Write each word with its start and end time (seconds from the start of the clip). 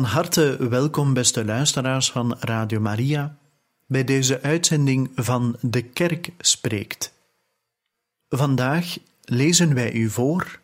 Van 0.00 0.08
harte 0.08 0.68
welkom, 0.68 1.14
beste 1.14 1.44
luisteraars 1.44 2.10
van 2.10 2.36
Radio 2.38 2.80
Maria, 2.80 3.36
bij 3.86 4.04
deze 4.04 4.42
uitzending 4.42 5.10
van 5.14 5.56
De 5.60 5.82
Kerk 5.82 6.30
Spreekt. 6.38 7.12
Vandaag 8.28 8.96
lezen 9.24 9.74
wij 9.74 9.92
u 9.92 10.10
voor 10.10 10.60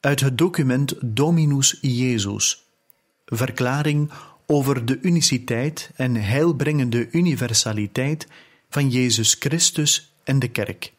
uit 0.00 0.20
het 0.20 0.38
document 0.38 0.94
Dominus 1.00 1.78
Jezus, 1.80 2.64
verklaring 3.26 4.10
over 4.46 4.84
de 4.84 4.98
uniciteit 5.00 5.90
en 5.96 6.14
heilbrengende 6.14 7.08
universaliteit 7.10 8.26
van 8.68 8.90
Jezus 8.90 9.36
Christus 9.38 10.12
en 10.24 10.38
de 10.38 10.48
Kerk, 10.48 10.92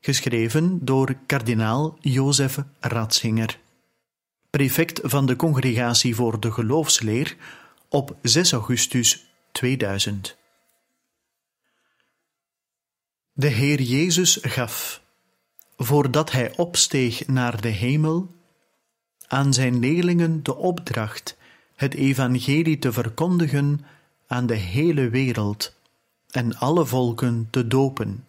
geschreven 0.00 0.84
door 0.84 1.16
kardinaal 1.26 1.98
Jozef 2.00 2.58
Ratzinger 2.80 3.62
prefect 4.54 5.00
van 5.02 5.26
de 5.26 5.36
Congregatie 5.36 6.14
voor 6.14 6.40
de 6.40 6.52
Geloofsleer, 6.52 7.36
op 7.88 8.16
6 8.22 8.52
augustus 8.52 9.26
2000. 9.52 10.36
De 13.32 13.46
Heer 13.46 13.82
Jezus 13.82 14.38
gaf, 14.42 15.02
voordat 15.76 16.32
hij 16.32 16.56
opsteeg 16.56 17.26
naar 17.26 17.60
de 17.60 17.68
hemel, 17.68 18.34
aan 19.26 19.52
zijn 19.52 19.78
leerlingen 19.78 20.42
de 20.42 20.56
opdracht 20.56 21.36
het 21.74 21.94
evangelie 21.94 22.78
te 22.78 22.92
verkondigen 22.92 23.84
aan 24.26 24.46
de 24.46 24.56
hele 24.56 25.08
wereld 25.08 25.76
en 26.30 26.56
alle 26.56 26.86
volken 26.86 27.48
te 27.50 27.66
dopen. 27.66 28.26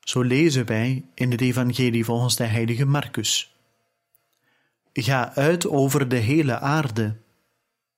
Zo 0.00 0.20
lezen 0.20 0.66
wij 0.66 1.04
in 1.14 1.30
het 1.30 1.40
evangelie 1.40 2.04
volgens 2.04 2.36
de 2.36 2.44
heilige 2.44 2.84
Marcus. 2.84 3.53
Ga 5.02 5.34
uit 5.34 5.66
over 5.68 6.08
de 6.08 6.16
hele 6.16 6.58
aarde 6.58 7.16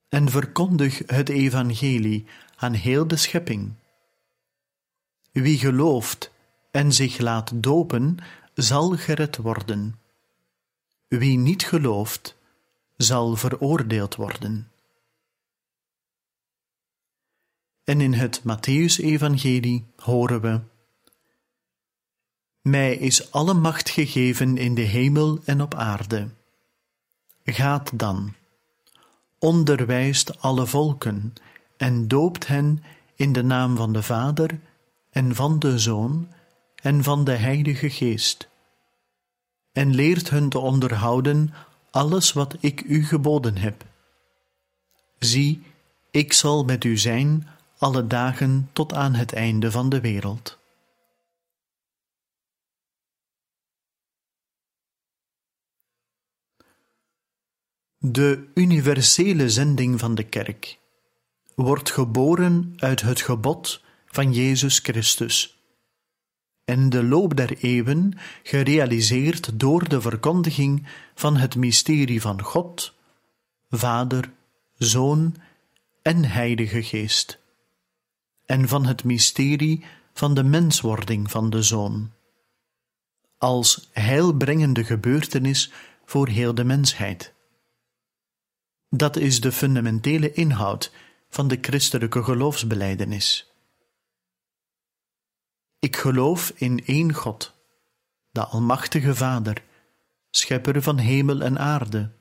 en 0.08 0.30
verkondig 0.30 1.02
het 1.06 1.28
evangelie 1.28 2.26
aan 2.56 2.72
heel 2.72 3.08
de 3.08 3.16
schepping. 3.16 3.72
Wie 5.32 5.58
gelooft 5.58 6.30
en 6.70 6.92
zich 6.92 7.18
laat 7.18 7.50
dopen, 7.54 8.16
zal 8.54 8.90
gered 8.96 9.36
worden. 9.36 10.00
Wie 11.08 11.38
niet 11.38 11.64
gelooft, 11.64 12.36
zal 12.96 13.36
veroordeeld 13.36 14.14
worden. 14.14 14.70
En 17.84 18.00
in 18.00 18.12
het 18.12 18.40
Matthäus-evangelie 18.40 19.84
horen 19.96 20.40
we: 20.40 20.60
Mij 22.60 22.96
is 22.96 23.32
alle 23.32 23.54
macht 23.54 23.88
gegeven 23.90 24.56
in 24.56 24.74
de 24.74 24.80
hemel 24.80 25.40
en 25.44 25.60
op 25.60 25.74
aarde. 25.74 26.35
Gaat 27.48 27.98
dan, 27.98 28.34
onderwijst 29.38 30.40
alle 30.40 30.66
volken 30.66 31.34
en 31.76 32.08
doopt 32.08 32.46
hen 32.46 32.82
in 33.14 33.32
de 33.32 33.42
naam 33.42 33.76
van 33.76 33.92
de 33.92 34.02
Vader 34.02 34.60
en 35.10 35.34
van 35.34 35.58
de 35.58 35.78
Zoon 35.78 36.28
en 36.74 37.02
van 37.02 37.24
de 37.24 37.32
Heilige 37.32 37.90
Geest, 37.90 38.48
en 39.72 39.94
leert 39.94 40.30
hun 40.30 40.48
te 40.48 40.58
onderhouden 40.58 41.54
alles 41.90 42.32
wat 42.32 42.56
ik 42.60 42.82
u 42.82 43.04
geboden 43.04 43.56
heb. 43.56 43.84
Zie, 45.18 45.62
ik 46.10 46.32
zal 46.32 46.64
met 46.64 46.84
u 46.84 46.96
zijn 46.98 47.48
alle 47.78 48.06
dagen 48.06 48.68
tot 48.72 48.94
aan 48.94 49.14
het 49.14 49.32
einde 49.32 49.70
van 49.70 49.88
de 49.88 50.00
wereld. 50.00 50.55
De 58.10 58.50
universele 58.54 59.50
zending 59.50 60.00
van 60.00 60.14
de 60.14 60.22
kerk 60.22 60.78
wordt 61.54 61.90
geboren 61.90 62.72
uit 62.76 63.02
het 63.02 63.20
gebod 63.20 63.82
van 64.06 64.32
Jezus 64.32 64.78
Christus 64.78 65.58
en 66.64 66.88
de 66.88 67.04
loop 67.04 67.36
der 67.36 67.56
eeuwen 67.58 68.18
gerealiseerd 68.42 69.60
door 69.60 69.88
de 69.88 70.00
verkondiging 70.00 70.86
van 71.14 71.36
het 71.36 71.56
mysterie 71.56 72.20
van 72.20 72.42
God, 72.42 72.94
Vader, 73.70 74.32
Zoon 74.74 75.34
en 76.02 76.24
Heilige 76.24 76.82
Geest, 76.82 77.38
en 78.44 78.68
van 78.68 78.86
het 78.86 79.04
mysterie 79.04 79.84
van 80.12 80.34
de 80.34 80.44
menswording 80.44 81.30
van 81.30 81.50
de 81.50 81.62
Zoon, 81.62 82.12
als 83.38 83.88
heilbrengende 83.92 84.84
gebeurtenis 84.84 85.72
voor 86.04 86.28
heel 86.28 86.54
de 86.54 86.64
mensheid. 86.64 87.34
Dat 88.88 89.16
is 89.16 89.40
de 89.40 89.52
fundamentele 89.52 90.32
inhoud 90.32 90.92
van 91.28 91.48
de 91.48 91.58
christelijke 91.60 92.22
geloofsbeleidenis. 92.22 93.52
Ik 95.78 95.96
geloof 95.96 96.52
in 96.54 96.84
één 96.84 97.14
God, 97.14 97.54
de 98.30 98.44
Almachtige 98.44 99.14
Vader, 99.14 99.62
schepper 100.30 100.82
van 100.82 100.98
hemel 100.98 101.40
en 101.40 101.58
aarde, 101.58 102.12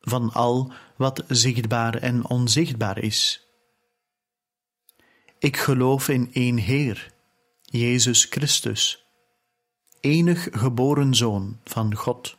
van 0.00 0.32
al 0.32 0.72
wat 0.96 1.24
zichtbaar 1.28 1.94
en 1.94 2.28
onzichtbaar 2.28 2.98
is. 2.98 3.48
Ik 5.38 5.56
geloof 5.56 6.08
in 6.08 6.30
één 6.32 6.56
Heer, 6.56 7.12
Jezus 7.62 8.24
Christus, 8.24 9.06
enig 10.00 10.48
geboren 10.50 11.14
Zoon 11.14 11.60
van 11.64 11.94
God 11.94 12.36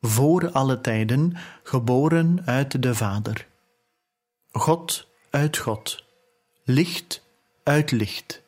voor 0.00 0.50
alle 0.50 0.80
tijden, 0.80 1.36
geboren 1.62 2.42
uit 2.44 2.82
de 2.82 2.94
Vader. 2.94 3.46
God 4.50 5.08
uit 5.30 5.56
God, 5.56 6.04
licht 6.64 7.22
uit 7.62 7.90
licht, 7.90 8.42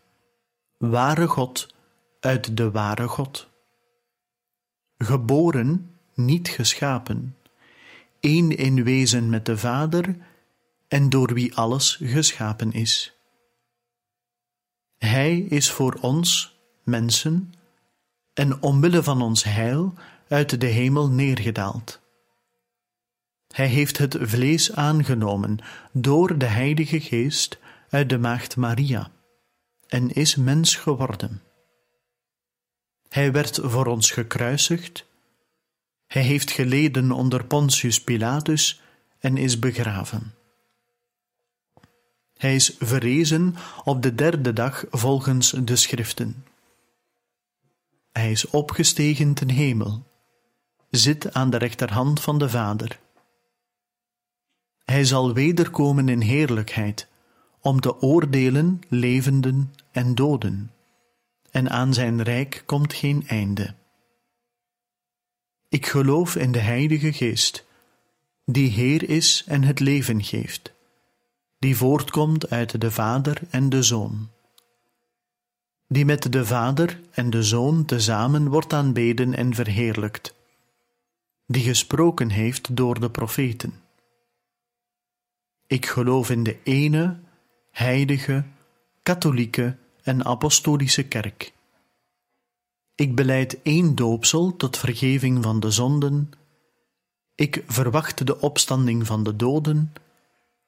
ware 0.76 1.26
God 1.26 1.74
uit 2.20 2.56
de 2.56 2.70
ware 2.70 3.08
God. 3.08 3.48
Geboren, 4.98 5.96
niet 6.14 6.48
geschapen, 6.48 7.36
één 8.20 8.56
in 8.56 8.84
wezen 8.84 9.28
met 9.28 9.46
de 9.46 9.58
Vader 9.58 10.16
en 10.88 11.08
door 11.08 11.34
wie 11.34 11.54
alles 11.54 11.98
geschapen 12.02 12.72
is. 12.72 13.14
Hij 14.98 15.38
is 15.38 15.70
voor 15.70 15.98
ons, 16.00 16.58
mensen, 16.82 17.52
en 18.34 18.62
omwille 18.62 19.02
van 19.02 19.22
ons 19.22 19.44
heil, 19.44 19.94
uit 20.30 20.60
de 20.60 20.66
hemel 20.66 21.08
neergedaald. 21.08 22.00
Hij 23.48 23.66
heeft 23.66 23.98
het 23.98 24.16
vlees 24.20 24.72
aangenomen 24.72 25.58
door 25.92 26.38
de 26.38 26.46
Heilige 26.46 27.00
Geest 27.00 27.58
uit 27.88 28.08
de 28.08 28.18
Maagd 28.18 28.56
Maria 28.56 29.10
en 29.86 30.10
is 30.10 30.36
mens 30.36 30.76
geworden. 30.76 31.42
Hij 33.08 33.32
werd 33.32 33.58
voor 33.62 33.86
ons 33.86 34.10
gekruisigd, 34.10 35.06
hij 36.06 36.22
heeft 36.22 36.50
geleden 36.50 37.10
onder 37.10 37.44
Pontius 37.44 38.00
Pilatus 38.00 38.80
en 39.18 39.36
is 39.36 39.58
begraven. 39.58 40.34
Hij 42.36 42.54
is 42.54 42.76
verrezen 42.78 43.54
op 43.84 44.02
de 44.02 44.14
derde 44.14 44.52
dag 44.52 44.84
volgens 44.90 45.50
de 45.50 45.76
Schriften. 45.76 46.44
Hij 48.12 48.30
is 48.30 48.46
opgestegen 48.46 49.34
ten 49.34 49.50
hemel 49.50 50.08
zit 50.90 51.34
aan 51.34 51.50
de 51.50 51.56
rechterhand 51.56 52.20
van 52.20 52.38
de 52.38 52.48
Vader. 52.48 53.00
Hij 54.84 55.04
zal 55.04 55.32
wederkomen 55.32 56.08
in 56.08 56.20
heerlijkheid, 56.20 57.08
om 57.60 57.80
te 57.80 58.00
oordelen 58.00 58.80
levenden 58.88 59.74
en 59.90 60.14
doden, 60.14 60.72
en 61.50 61.70
aan 61.70 61.94
zijn 61.94 62.22
rijk 62.22 62.62
komt 62.66 62.92
geen 62.92 63.24
einde. 63.26 63.74
Ik 65.68 65.86
geloof 65.86 66.36
in 66.36 66.52
de 66.52 66.58
Heilige 66.58 67.12
Geest, 67.12 67.64
die 68.44 68.70
Heer 68.70 69.08
is 69.08 69.44
en 69.46 69.62
het 69.62 69.80
leven 69.80 70.22
geeft, 70.22 70.72
die 71.58 71.76
voortkomt 71.76 72.50
uit 72.50 72.80
de 72.80 72.90
Vader 72.90 73.40
en 73.50 73.68
de 73.68 73.82
Zoon, 73.82 74.30
die 75.88 76.04
met 76.04 76.32
de 76.32 76.46
Vader 76.46 77.00
en 77.10 77.30
de 77.30 77.42
Zoon 77.42 77.84
tezamen 77.84 78.48
wordt 78.48 78.72
aanbeden 78.72 79.34
en 79.34 79.54
verheerlijkt, 79.54 80.34
die 81.50 81.62
gesproken 81.62 82.30
heeft 82.30 82.76
door 82.76 83.00
de 83.00 83.10
profeten. 83.10 83.74
Ik 85.66 85.86
geloof 85.86 86.30
in 86.30 86.42
de 86.42 86.62
ene, 86.62 87.20
heilige, 87.70 88.44
katholieke 89.02 89.76
en 90.02 90.24
apostolische 90.24 91.08
kerk. 91.08 91.52
Ik 92.94 93.14
beleid 93.14 93.62
één 93.62 93.94
doopsel 93.94 94.56
tot 94.56 94.78
vergeving 94.78 95.42
van 95.42 95.60
de 95.60 95.70
zonden. 95.70 96.30
Ik 97.34 97.64
verwacht 97.66 98.26
de 98.26 98.40
opstanding 98.40 99.06
van 99.06 99.24
de 99.24 99.36
doden 99.36 99.92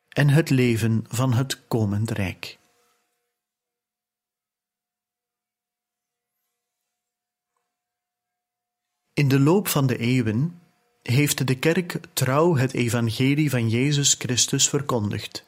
en 0.09 0.29
het 0.29 0.51
leven 0.51 1.05
van 1.09 1.33
het 1.33 1.67
komend 1.69 2.11
rijk. 2.11 2.59
In 9.13 9.29
de 9.29 9.41
loop 9.41 9.69
van 9.69 9.87
de 9.87 9.97
eeuwen 9.97 10.62
heeft 11.03 11.47
de 11.47 11.55
kerk 11.55 12.01
trouw 12.13 12.57
het 12.57 12.73
evangelie 12.73 13.51
van 13.51 13.69
Jezus 13.69 14.15
Christus 14.19 14.69
verkondigd 14.69 15.45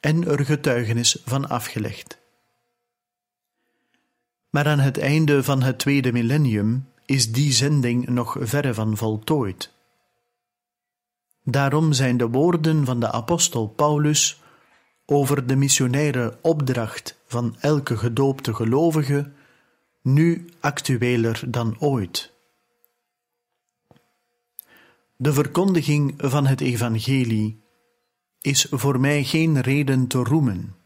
en 0.00 0.26
er 0.26 0.44
getuigenis 0.44 1.22
van 1.24 1.48
afgelegd. 1.48 2.18
Maar 4.50 4.66
aan 4.66 4.78
het 4.78 4.98
einde 4.98 5.42
van 5.42 5.62
het 5.62 5.78
tweede 5.78 6.12
millennium 6.12 6.88
is 7.06 7.32
die 7.32 7.52
zending 7.52 8.08
nog 8.08 8.36
verre 8.40 8.74
van 8.74 8.96
voltooid. 8.96 9.72
Daarom 11.44 11.92
zijn 11.92 12.16
de 12.16 12.28
woorden 12.28 12.84
van 12.84 13.00
de 13.00 13.10
apostel 13.10 13.68
Paulus 13.68 14.40
over 15.06 15.46
de 15.46 15.56
missionaire 15.56 16.38
opdracht 16.42 17.18
van 17.26 17.56
elke 17.60 17.96
gedoopte 17.96 18.54
gelovige 18.54 19.30
nu 20.02 20.48
actueler 20.60 21.42
dan 21.46 21.76
ooit. 21.78 22.32
De 25.22 25.32
verkondiging 25.32 26.14
van 26.16 26.46
het 26.46 26.60
evangelie 26.60 27.64
is 28.40 28.66
voor 28.70 29.00
mij 29.00 29.24
geen 29.24 29.60
reden 29.60 30.06
te 30.06 30.18
roemen. 30.18 30.76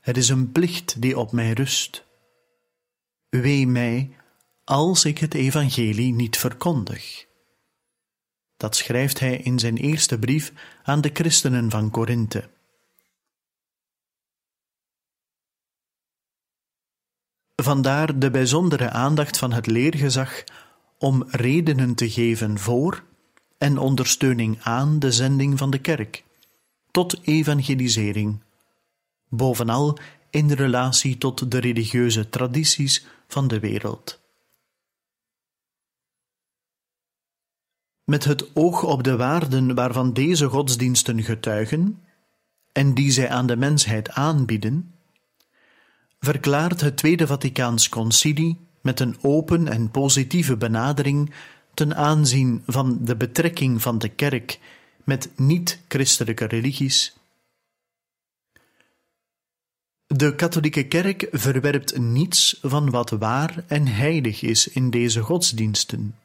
Het 0.00 0.16
is 0.16 0.28
een 0.28 0.52
plicht 0.52 1.02
die 1.02 1.18
op 1.18 1.32
mij 1.32 1.52
rust. 1.52 2.06
Wee 3.28 3.66
mij 3.66 4.16
als 4.64 5.04
ik 5.04 5.18
het 5.18 5.34
evangelie 5.34 6.12
niet 6.12 6.36
verkondig. 6.36 7.26
Dat 8.56 8.76
schrijft 8.76 9.20
hij 9.20 9.36
in 9.36 9.58
zijn 9.58 9.76
eerste 9.76 10.18
brief 10.18 10.52
aan 10.82 11.00
de 11.00 11.10
christenen 11.12 11.70
van 11.70 11.90
Korinthe. 11.90 12.50
Vandaar 17.54 18.18
de 18.18 18.30
bijzondere 18.30 18.90
aandacht 18.90 19.38
van 19.38 19.52
het 19.52 19.66
leergezag 19.66 20.44
om 20.98 21.24
redenen 21.30 21.94
te 21.94 22.10
geven 22.10 22.58
voor 22.58 23.04
en 23.58 23.78
ondersteuning 23.78 24.58
aan 24.62 24.98
de 24.98 25.12
zending 25.12 25.58
van 25.58 25.70
de 25.70 25.78
kerk 25.78 26.24
tot 26.90 27.18
evangelisering, 27.22 28.42
bovenal 29.28 29.98
in 30.30 30.50
relatie 30.50 31.18
tot 31.18 31.50
de 31.50 31.58
religieuze 31.58 32.28
tradities 32.28 33.06
van 33.28 33.48
de 33.48 33.60
wereld. 33.60 34.20
Met 38.04 38.24
het 38.24 38.56
oog 38.56 38.82
op 38.82 39.02
de 39.02 39.16
waarden 39.16 39.74
waarvan 39.74 40.12
deze 40.12 40.46
godsdiensten 40.46 41.22
getuigen 41.22 42.02
en 42.72 42.94
die 42.94 43.10
zij 43.10 43.28
aan 43.28 43.46
de 43.46 43.56
mensheid 43.56 44.10
aanbieden, 44.10 44.94
verklaart 46.20 46.80
het 46.80 46.96
Tweede 46.96 47.26
Vaticaans 47.26 47.88
Concilie 47.88 48.68
met 48.82 49.00
een 49.00 49.16
open 49.20 49.68
en 49.68 49.90
positieve 49.90 50.56
benadering 50.56 51.32
ten 51.76 51.96
aanzien 51.96 52.62
van 52.66 52.98
de 53.00 53.16
betrekking 53.16 53.82
van 53.82 53.98
de 53.98 54.08
kerk 54.08 54.58
met 55.04 55.30
niet-christelijke 55.36 56.44
religies. 56.44 57.16
De 60.06 60.34
katholieke 60.34 60.86
kerk 60.86 61.28
verwerpt 61.30 61.98
niets 61.98 62.58
van 62.62 62.90
wat 62.90 63.10
waar 63.10 63.64
en 63.66 63.86
heilig 63.86 64.42
is 64.42 64.68
in 64.68 64.90
deze 64.90 65.20
godsdiensten. 65.20 66.16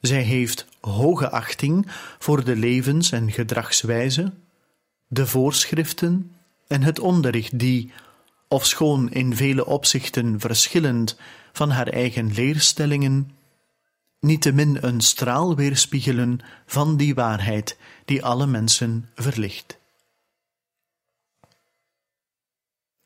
Zij 0.00 0.22
heeft 0.22 0.66
hoge 0.80 1.30
achting 1.30 1.86
voor 2.18 2.44
de 2.44 2.56
levens- 2.56 3.12
en 3.12 3.32
gedragswijze, 3.32 4.32
de 5.06 5.26
voorschriften 5.26 6.34
en 6.66 6.82
het 6.82 6.98
onderricht 6.98 7.58
die, 7.58 7.92
ofschoon 8.48 9.10
in 9.10 9.36
vele 9.36 9.66
opzichten 9.66 10.40
verschillend 10.40 11.16
van 11.52 11.70
haar 11.70 11.88
eigen 11.88 12.32
leerstellingen, 12.32 13.38
niettemin 14.20 14.78
een 14.80 15.00
straal 15.00 15.56
weerspiegelen 15.56 16.40
van 16.66 16.96
die 16.96 17.14
waarheid 17.14 17.78
die 18.04 18.24
alle 18.24 18.46
mensen 18.46 19.08
verlicht. 19.14 19.78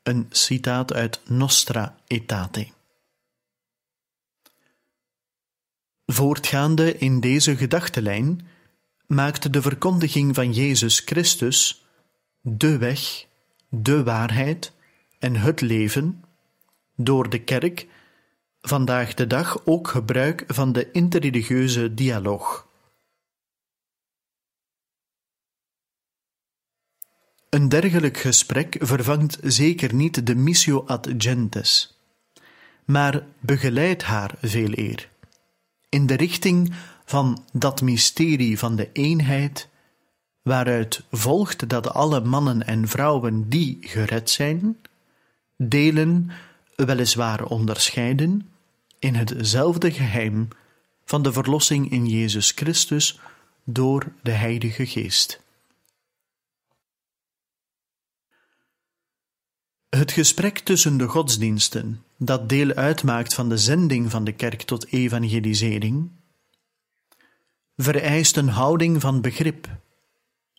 Een 0.03 0.25
citaat 0.29 0.93
uit 0.93 1.21
Nostra 1.25 1.97
Aetate. 2.07 2.67
Voortgaande 6.05 6.97
in 6.97 7.19
deze 7.19 7.57
gedachtenlijn 7.57 8.47
maakt 9.07 9.53
de 9.53 9.61
verkondiging 9.61 10.35
van 10.35 10.53
Jezus 10.53 10.99
Christus 10.99 11.85
de 12.41 12.77
weg, 12.77 13.25
de 13.69 14.03
waarheid 14.03 14.71
en 15.19 15.35
het 15.35 15.61
leven 15.61 16.23
door 16.95 17.29
de 17.29 17.39
kerk 17.39 17.87
vandaag 18.67 19.13
de 19.13 19.27
dag 19.27 19.65
ook 19.65 19.87
gebruik 19.87 20.43
van 20.47 20.71
de 20.71 20.91
interreligieuze 20.91 21.93
dialoog. 21.93 22.67
Een 27.49 27.69
dergelijk 27.69 28.17
gesprek 28.17 28.77
vervangt 28.79 29.37
zeker 29.41 29.93
niet 29.93 30.27
de 30.27 30.35
missio 30.35 30.83
ad 30.85 31.09
gentes, 31.17 31.99
maar 32.85 33.25
begeleidt 33.39 34.03
haar 34.03 34.35
veel 34.41 34.71
eer 34.71 35.09
in 35.95 36.05
de 36.05 36.15
richting 36.15 36.73
van 37.05 37.43
dat 37.51 37.81
mysterie 37.81 38.59
van 38.59 38.75
de 38.75 38.89
eenheid, 38.91 39.69
waaruit 40.41 41.03
volgt 41.11 41.69
dat 41.69 41.93
alle 41.93 42.21
mannen 42.21 42.65
en 42.65 42.87
vrouwen 42.87 43.49
die 43.49 43.77
gered 43.81 44.29
zijn, 44.29 44.77
delen, 45.57 46.31
weliswaar 46.75 47.45
onderscheiden, 47.45 48.49
in 49.05 49.15
hetzelfde 49.15 49.91
geheim 49.91 50.47
van 51.05 51.23
de 51.23 51.33
verlossing 51.33 51.91
in 51.91 52.05
Jezus 52.05 52.51
Christus 52.51 53.19
door 53.63 54.11
de 54.23 54.31
Heilige 54.31 54.85
Geest. 54.85 55.43
Het 59.89 60.11
gesprek 60.11 60.59
tussen 60.59 60.97
de 60.97 61.07
godsdiensten, 61.07 62.03
dat 62.17 62.49
deel 62.49 62.73
uitmaakt 62.73 63.33
van 63.33 63.49
de 63.49 63.57
zending 63.57 64.11
van 64.11 64.23
de 64.23 64.31
kerk 64.31 64.61
tot 64.61 64.87
evangelisering, 64.87 66.11
vereist 67.77 68.37
een 68.37 68.49
houding 68.49 69.01
van 69.01 69.21
begrip 69.21 69.69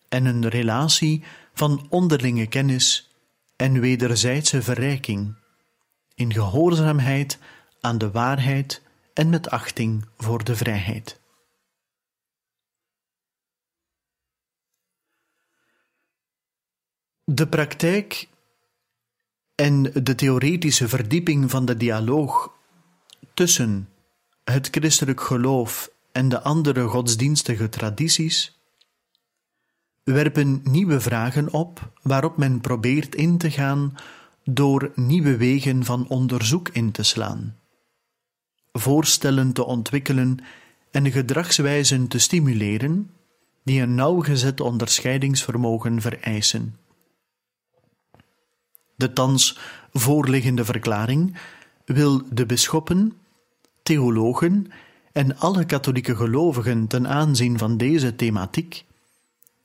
en 0.09 0.25
een 0.25 0.49
relatie 0.49 1.23
van 1.55 1.87
onderlinge 1.89 2.47
kennis 2.47 3.11
en 3.57 3.81
wederzijdse 3.81 4.63
verrijking, 4.63 5.35
in 6.15 6.33
gehoorzaamheid 6.33 7.39
aan 7.87 7.99
de 7.99 8.11
waarheid 8.11 8.83
en 9.13 9.29
met 9.29 9.51
achting 9.51 10.05
voor 10.17 10.45
de 10.45 10.57
vrijheid. 10.57 11.21
De 17.25 17.49
praktijk 17.49 18.29
en 19.55 19.83
de 19.83 20.15
theoretische 20.15 20.89
verdieping 20.89 21.51
van 21.51 21.65
de 21.65 21.77
dialoog 21.77 22.53
tussen 23.35 23.89
het 24.45 24.69
christelijk 24.71 25.21
geloof 25.21 25.91
en 26.13 26.29
de 26.29 26.43
andere 26.43 26.87
godsdienstige 26.87 27.69
tradities 27.69 28.59
werpen 30.03 30.61
nieuwe 30.63 31.01
vragen 31.01 31.53
op 31.53 31.93
waarop 32.03 32.37
men 32.37 32.61
probeert 32.61 33.15
in 33.15 33.39
te 33.39 33.51
gaan 33.51 33.95
door 34.45 34.93
nieuwe 34.95 35.37
wegen 35.37 35.85
van 35.85 36.09
onderzoek 36.09 36.69
in 36.69 36.91
te 36.91 37.03
slaan 37.03 37.65
voorstellen 38.79 39.53
te 39.53 39.65
ontwikkelen 39.65 40.39
en 40.91 41.11
gedragswijzen 41.11 42.09
te 42.09 42.19
stimuleren 42.19 43.11
die 43.63 43.81
een 43.81 43.95
nauwgezet 43.95 44.61
onderscheidingsvermogen 44.61 46.01
vereisen. 46.01 46.77
De 48.97 49.13
thans 49.13 49.59
voorliggende 49.93 50.65
verklaring 50.65 51.37
wil 51.85 52.23
de 52.31 52.47
bisschoppen, 52.47 53.13
theologen 53.83 54.67
en 55.13 55.39
alle 55.39 55.65
katholieke 55.65 56.17
gelovigen 56.17 56.87
ten 56.87 57.09
aanzien 57.09 57.59
van 57.59 57.77
deze 57.77 58.17
thematiek 58.17 58.85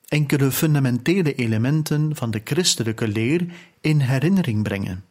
enkele 0.08 0.52
fundamentele 0.52 1.36
elementen 1.36 2.16
van 2.16 2.32
de 2.32 2.42
christelijke 2.44 3.08
leer 3.08 3.46
in 3.82 4.00
herinnering 4.00 4.64
brengen 4.64 5.04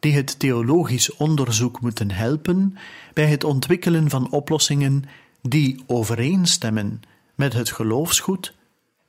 die 0.00 0.12
het 0.14 0.38
theologisch 0.38 1.16
onderzoek 1.16 1.80
moeten 1.80 2.10
helpen 2.10 2.76
bij 3.12 3.26
het 3.26 3.44
ontwikkelen 3.44 4.10
van 4.10 4.30
oplossingen 4.30 5.04
die 5.42 5.82
overeenstemmen 5.86 7.00
met 7.34 7.52
het 7.52 7.70
geloofsgoed 7.70 8.54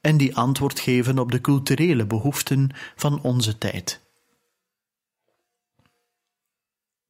en 0.01 0.17
die 0.17 0.35
antwoord 0.35 0.79
geven 0.79 1.19
op 1.19 1.31
de 1.31 1.41
culturele 1.41 2.05
behoeften 2.05 2.69
van 2.95 3.21
onze 3.21 3.57
tijd. 3.57 4.01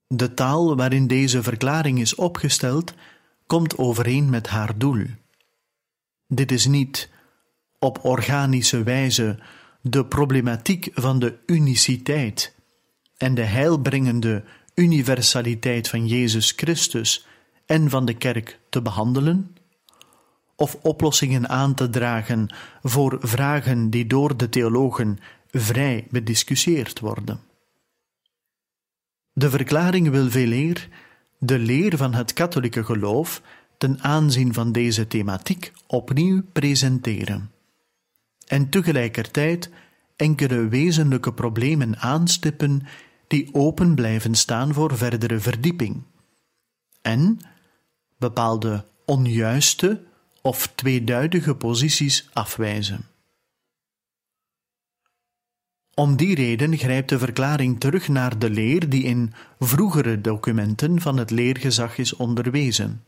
De 0.08 0.34
taal 0.34 0.76
waarin 0.76 1.08
deze 1.08 1.44
verklaring 1.44 2.00
is 2.00 2.16
opgesteld, 2.16 2.94
komt 3.48 3.78
overeen 3.78 4.30
met 4.30 4.48
haar 4.48 4.78
doel. 4.78 5.06
Dit 6.28 6.52
is 6.52 6.66
niet 6.66 7.10
op 7.80 8.06
organische 8.06 8.84
wijze 8.84 9.40
de 9.82 10.06
problematiek 10.06 10.90
van 10.94 11.20
de 11.20 11.38
uniciteit 11.46 12.56
en 13.18 13.34
de 13.34 13.42
heilbrengende 13.42 14.44
universaliteit 14.76 15.90
van 15.90 16.08
Jezus 16.08 16.54
Christus 16.56 17.28
en 17.66 17.90
van 17.90 18.06
de 18.06 18.14
kerk 18.14 18.60
te 18.70 18.82
behandelen, 18.82 19.56
of 20.56 20.78
oplossingen 20.82 21.50
aan 21.50 21.74
te 21.74 21.90
dragen 21.90 22.56
voor 22.84 23.18
vragen 23.22 23.90
die 23.90 24.08
door 24.08 24.38
de 24.38 24.50
theologen 24.50 25.20
vrij 25.52 26.08
bediscussieerd 26.10 27.00
worden. 27.00 27.40
De 29.34 29.50
verklaring 29.50 30.10
wil 30.10 30.30
veel 30.30 30.52
eer 30.52 30.88
de 31.40 31.60
leer 31.60 31.98
van 31.98 32.14
het 32.14 32.34
katholieke 32.34 32.84
geloof 32.84 33.42
ten 33.78 34.04
aanzien 34.04 34.54
van 34.54 34.72
deze 34.72 35.08
thematiek 35.08 35.72
opnieuw 35.88 36.42
presenteren 36.52 37.52
en 38.48 38.70
tegelijkertijd 38.70 39.70
enkele 40.16 40.68
wezenlijke 40.68 41.34
problemen 41.34 41.98
aanstippen 41.98 42.82
die 43.28 43.50
open 43.54 43.96
blijven 43.96 44.36
staan 44.36 44.74
voor 44.74 44.98
verdere 44.98 45.40
verdieping 45.40 46.04
en 47.02 47.40
bepaalde 48.18 48.86
onjuiste 49.06 50.04
of 50.42 50.68
tweeduidige 50.76 51.56
posities 51.56 52.30
afwijzen. 52.34 53.06
Om 55.94 56.16
die 56.16 56.36
reden 56.36 56.78
grijpt 56.78 57.10
de 57.10 57.20
verklaring 57.20 57.80
terug 57.80 58.08
naar 58.08 58.40
de 58.40 58.50
leer 58.50 58.90
die 58.90 59.04
in 59.04 59.34
vroegere 59.60 60.22
documenten 60.22 61.02
van 61.02 61.18
het 61.18 61.32
leergezag 61.32 61.98
is 61.98 62.16
onderwezen, 62.16 63.04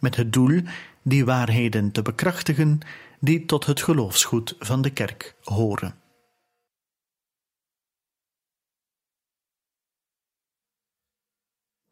met 0.00 0.16
het 0.16 0.32
doel 0.32 0.60
die 1.02 1.24
waarheden 1.24 1.92
te 1.92 2.02
bekrachtigen 2.02 2.78
die 3.20 3.44
tot 3.44 3.66
het 3.66 3.82
geloofsgoed 3.82 4.56
van 4.58 4.82
de 4.82 4.90
kerk 4.90 5.34
horen. 5.42 5.94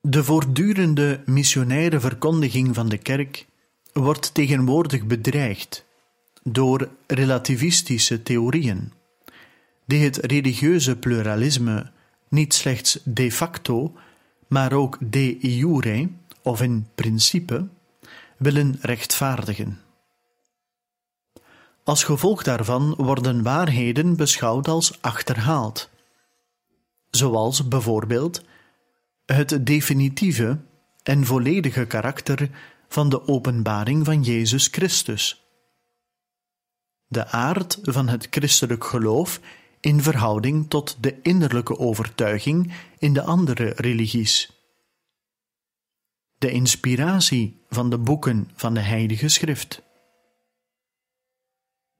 De 0.08 0.24
voortdurende 0.24 1.22
missionaire 1.26 2.00
verkondiging 2.00 2.74
van 2.74 2.88
de 2.88 2.98
kerk 2.98 3.46
wordt 3.92 4.34
tegenwoordig 4.34 5.04
bedreigd 5.04 5.84
door 6.42 6.88
relativistische 7.06 8.22
theorieën, 8.22 8.92
die 9.84 10.04
het 10.04 10.16
religieuze 10.16 10.96
pluralisme 10.96 11.90
niet 12.28 12.54
slechts 12.54 12.98
de 13.04 13.32
facto, 13.32 13.92
maar 14.46 14.72
ook 14.72 14.98
de 15.00 15.38
jure 15.38 16.08
of 16.42 16.62
in 16.62 16.86
principe 16.94 17.68
willen 18.36 18.78
rechtvaardigen. 18.80 19.80
Als 21.84 22.04
gevolg 22.04 22.42
daarvan 22.42 22.94
worden 22.96 23.42
waarheden 23.42 24.16
beschouwd 24.16 24.68
als 24.68 25.02
achterhaald, 25.02 25.90
zoals 27.10 27.68
bijvoorbeeld 27.68 28.42
het 29.26 29.66
definitieve 29.66 30.60
en 31.02 31.26
volledige 31.26 31.86
karakter 31.86 32.50
van 32.88 33.08
de 33.08 33.28
openbaring 33.28 34.04
van 34.04 34.22
Jezus 34.22 34.66
Christus. 34.66 35.46
De 37.06 37.26
aard 37.26 37.78
van 37.82 38.08
het 38.08 38.26
christelijk 38.30 38.84
geloof 38.84 39.40
in 39.80 40.02
verhouding 40.02 40.70
tot 40.70 40.96
de 41.00 41.18
innerlijke 41.22 41.78
overtuiging 41.78 42.72
in 42.98 43.12
de 43.12 43.22
andere 43.22 43.72
religies. 43.76 44.50
De 46.38 46.50
inspiratie 46.50 47.64
van 47.68 47.90
de 47.90 47.98
boeken 47.98 48.50
van 48.54 48.74
de 48.74 48.80
Heilige 48.80 49.28
Schrift. 49.28 49.82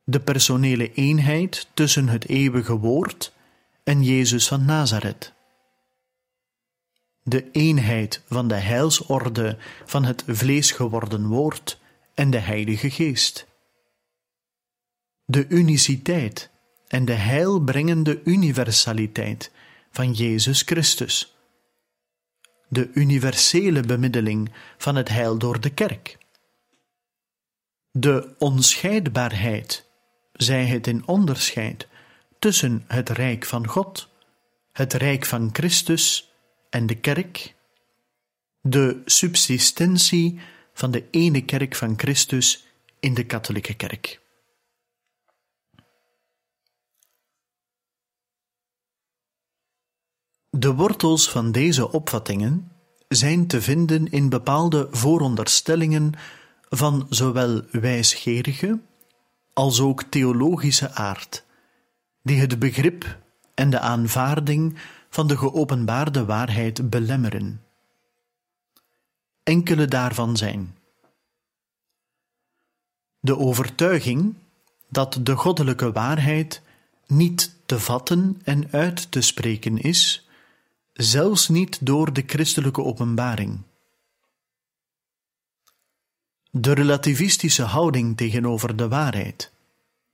De 0.05 0.21
personele 0.21 0.93
eenheid 0.93 1.69
tussen 1.75 2.09
het 2.09 2.29
eeuwige 2.29 2.77
woord 2.77 3.33
en 3.85 4.03
Jezus 4.03 4.49
van 4.49 4.65
Nazareth 4.65 5.33
de 7.23 7.51
eenheid 7.51 8.23
van 8.27 8.49
de 8.49 8.55
heilsorde 8.55 9.59
van 9.85 10.05
het 10.05 10.25
vlees 10.27 10.71
geworden 10.71 11.27
woord 11.27 11.79
en 12.15 12.31
de 12.31 12.39
Heilige 12.39 12.91
Geest. 12.91 13.47
De 15.25 15.47
uniciteit 15.49 16.51
en 16.89 17.05
de 17.05 17.13
heilbrengende 17.13 18.21
universaliteit 18.25 19.51
van 19.91 20.13
Jezus 20.13 20.63
Christus. 20.63 21.37
De 22.69 22.91
universele 22.95 23.81
bemiddeling 23.81 24.53
van 24.79 24.97
het 24.97 25.09
heil 25.09 25.39
door 25.39 25.61
de 25.61 25.71
kerk. 25.71 26.19
De 27.91 28.35
onscheidbaarheid, 28.39 29.89
zij 30.33 30.67
het 30.67 30.87
in 30.87 31.07
onderscheid, 31.07 31.89
tussen 32.39 32.85
het 32.87 33.09
rijk 33.09 33.45
van 33.45 33.67
God, 33.67 34.09
het 34.73 34.93
rijk 34.93 35.27
van 35.27 35.49
Christus 35.53 36.32
en 36.73 36.87
de 36.87 36.95
kerk, 36.95 37.55
de 38.61 39.03
subsistentie 39.05 40.41
van 40.73 40.91
de 40.91 41.05
ene 41.11 41.45
kerk 41.45 41.75
van 41.75 41.99
Christus 41.99 42.67
in 43.01 43.15
de 43.15 43.27
katholieke 43.27 43.75
kerk. 43.75 44.21
De 50.51 50.75
wortels 50.75 51.31
van 51.31 51.53
deze 51.53 51.93
opvattingen 51.93 52.73
zijn 53.09 53.47
te 53.47 53.63
vinden 53.63 54.11
in 54.11 54.29
bepaalde 54.29 54.89
vooronderstellingen 54.91 56.13
van 56.69 57.07
zowel 57.09 57.63
wijsgerige 57.71 58.81
als 59.53 59.81
ook 59.81 60.03
theologische 60.03 60.91
aard, 60.91 61.45
die 62.23 62.41
het 62.41 62.59
begrip 62.59 63.19
en 63.55 63.71
de 63.71 63.79
aanvaarding 63.79 64.79
van 65.13 65.27
de 65.27 65.37
geopenbaarde 65.37 66.25
waarheid 66.25 66.91
belemmeren. 66.91 67.63
Enkele 69.43 69.87
daarvan 69.87 70.37
zijn 70.37 70.77
de 73.21 73.39
overtuiging 73.39 74.35
dat 74.89 75.19
de 75.23 75.37
goddelijke 75.37 75.93
waarheid 75.93 76.63
niet 77.07 77.55
te 77.67 77.79
vatten 77.81 78.41
en 78.45 78.71
uit 78.71 79.11
te 79.11 79.21
spreken 79.21 79.79
is, 79.79 80.29
zelfs 80.93 81.49
niet 81.49 81.87
door 81.87 82.13
de 82.13 82.23
christelijke 82.27 82.83
openbaring. 82.83 83.61
De 86.51 86.73
relativistische 86.73 87.63
houding 87.63 88.17
tegenover 88.17 88.77
de 88.77 88.89
waarheid, 88.89 89.53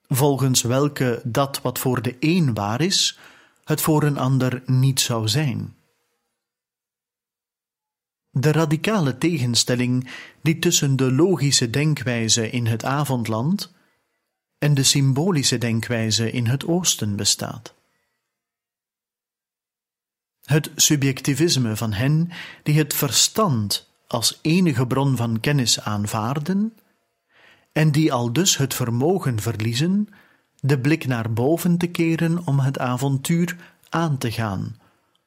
volgens 0.09 0.63
welke 0.63 1.21
dat 1.25 1.61
wat 1.61 1.79
voor 1.79 2.03
de 2.03 2.17
een 2.21 2.55
waar 2.55 2.81
is, 2.81 3.19
het 3.69 3.81
voor 3.81 4.03
een 4.03 4.19
ander 4.19 4.63
niet 4.67 5.01
zou 5.01 5.29
zijn. 5.29 5.77
De 8.31 8.53
radicale 8.53 9.19
tegenstelling 9.19 10.11
die 10.43 10.59
tussen 10.59 10.97
de 10.97 11.13
logische 11.13 11.71
denkwijze 11.71 12.51
in 12.51 12.67
het 12.67 12.85
avondland 12.85 13.73
en 14.59 14.75
de 14.75 14.83
symbolische 14.83 15.59
denkwijze 15.59 16.31
in 16.31 16.47
het 16.47 16.67
oosten 16.67 17.17
bestaat. 17.17 17.75
Het 20.45 20.71
subjectivisme 20.77 21.77
van 21.77 21.93
hen 21.93 22.31
die 22.63 22.79
het 22.79 22.95
verstand 22.95 23.91
als 24.07 24.39
enige 24.43 24.87
bron 24.87 25.17
van 25.17 25.41
kennis 25.41 25.81
aanvaarden 25.81 26.77
en 27.73 27.93
die 27.93 28.13
al 28.13 28.33
dus 28.33 28.57
het 28.57 28.75
vermogen 28.75 29.41
verliezen 29.41 30.09
de 30.61 30.79
blik 30.79 31.07
naar 31.07 31.33
boven 31.33 31.79
te 31.79 31.87
keren 31.87 32.47
om 32.47 32.61
het 32.61 32.79
avontuur 32.79 33.57
aan 33.89 34.19
te 34.19 34.33
gaan, 34.33 34.77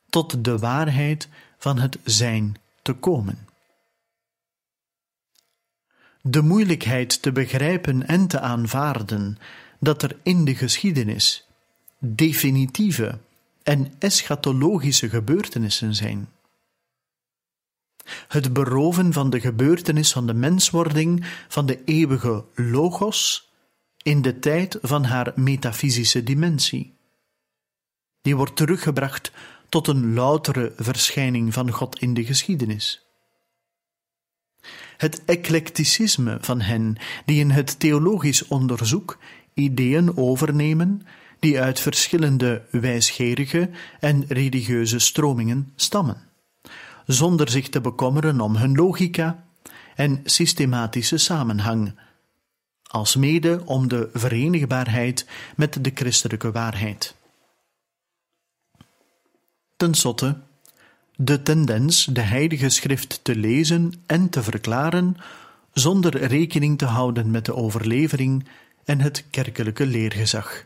tot 0.09 0.43
de 0.43 0.57
waarheid 0.57 1.29
van 1.57 1.79
het 1.79 1.97
zijn 2.03 2.55
te 2.81 2.93
komen. 2.93 3.47
De 6.21 6.41
moeilijkheid 6.41 7.21
te 7.21 7.31
begrijpen 7.31 8.07
en 8.07 8.27
te 8.27 8.39
aanvaarden 8.39 9.37
dat 9.79 10.03
er 10.03 10.17
in 10.23 10.45
de 10.45 10.55
geschiedenis 10.55 11.47
definitieve 11.99 13.19
en 13.63 13.93
eschatologische 13.99 15.09
gebeurtenissen 15.09 15.95
zijn. 15.95 16.29
Het 18.27 18.53
beroven 18.53 19.13
van 19.13 19.29
de 19.29 19.39
gebeurtenis 19.39 20.11
van 20.11 20.27
de 20.27 20.33
menswording 20.33 21.25
van 21.47 21.65
de 21.65 21.83
eeuwige 21.83 22.43
logos 22.55 23.50
in 24.03 24.21
de 24.21 24.39
tijd 24.39 24.77
van 24.81 25.03
haar 25.03 25.31
metafysische 25.35 26.23
dimensie. 26.23 26.93
Die 28.21 28.35
wordt 28.35 28.55
teruggebracht 28.55 29.31
tot 29.69 29.87
een 29.87 30.13
loutere 30.13 30.73
verschijning 30.77 31.53
van 31.53 31.71
God 31.71 31.99
in 31.99 32.13
de 32.13 32.25
geschiedenis. 32.25 33.05
Het 34.97 35.25
eclecticisme 35.25 36.37
van 36.41 36.61
hen 36.61 36.97
die 37.25 37.39
in 37.39 37.49
het 37.49 37.79
theologisch 37.79 38.47
onderzoek 38.47 39.17
ideeën 39.53 40.17
overnemen 40.17 41.01
die 41.39 41.61
uit 41.61 41.79
verschillende 41.79 42.65
wijsgerige 42.71 43.69
en 43.99 44.25
religieuze 44.27 44.99
stromingen 44.99 45.71
stammen, 45.75 46.17
zonder 47.05 47.49
zich 47.49 47.69
te 47.69 47.81
bekommeren 47.81 48.41
om 48.41 48.55
hun 48.55 48.75
logica 48.75 49.43
en 49.95 50.19
systematische 50.23 51.17
samenhang, 51.17 51.93
alsmede 52.91 53.61
om 53.65 53.87
de 53.87 54.09
verenigbaarheid 54.13 55.25
met 55.55 55.83
de 55.83 55.91
christelijke 55.93 56.51
waarheid. 56.51 57.15
Ten 59.77 59.93
slotte, 59.93 60.37
de 61.15 61.41
tendens 61.41 62.05
de 62.05 62.21
Heilige 62.21 62.69
Schrift 62.69 63.23
te 63.23 63.35
lezen 63.35 63.93
en 64.05 64.29
te 64.29 64.43
verklaren 64.43 65.15
zonder 65.73 66.17
rekening 66.17 66.77
te 66.77 66.85
houden 66.85 67.31
met 67.31 67.45
de 67.45 67.55
overlevering 67.55 68.47
en 68.83 68.99
het 68.99 69.25
kerkelijke 69.29 69.85
leergezag. 69.85 70.65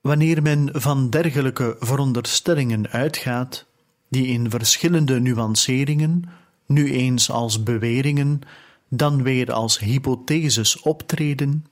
Wanneer 0.00 0.42
men 0.42 0.68
van 0.72 1.10
dergelijke 1.10 1.76
veronderstellingen 1.78 2.88
uitgaat, 2.88 3.66
die 4.08 4.26
in 4.26 4.50
verschillende 4.50 5.20
nuanceringen, 5.20 6.24
nu 6.66 6.92
eens 6.92 7.30
als 7.30 7.62
beweringen, 7.62 8.40
dan 8.88 9.22
weer 9.22 9.52
als 9.52 9.78
hypotheses 9.78 10.80
optreden, 10.80 11.66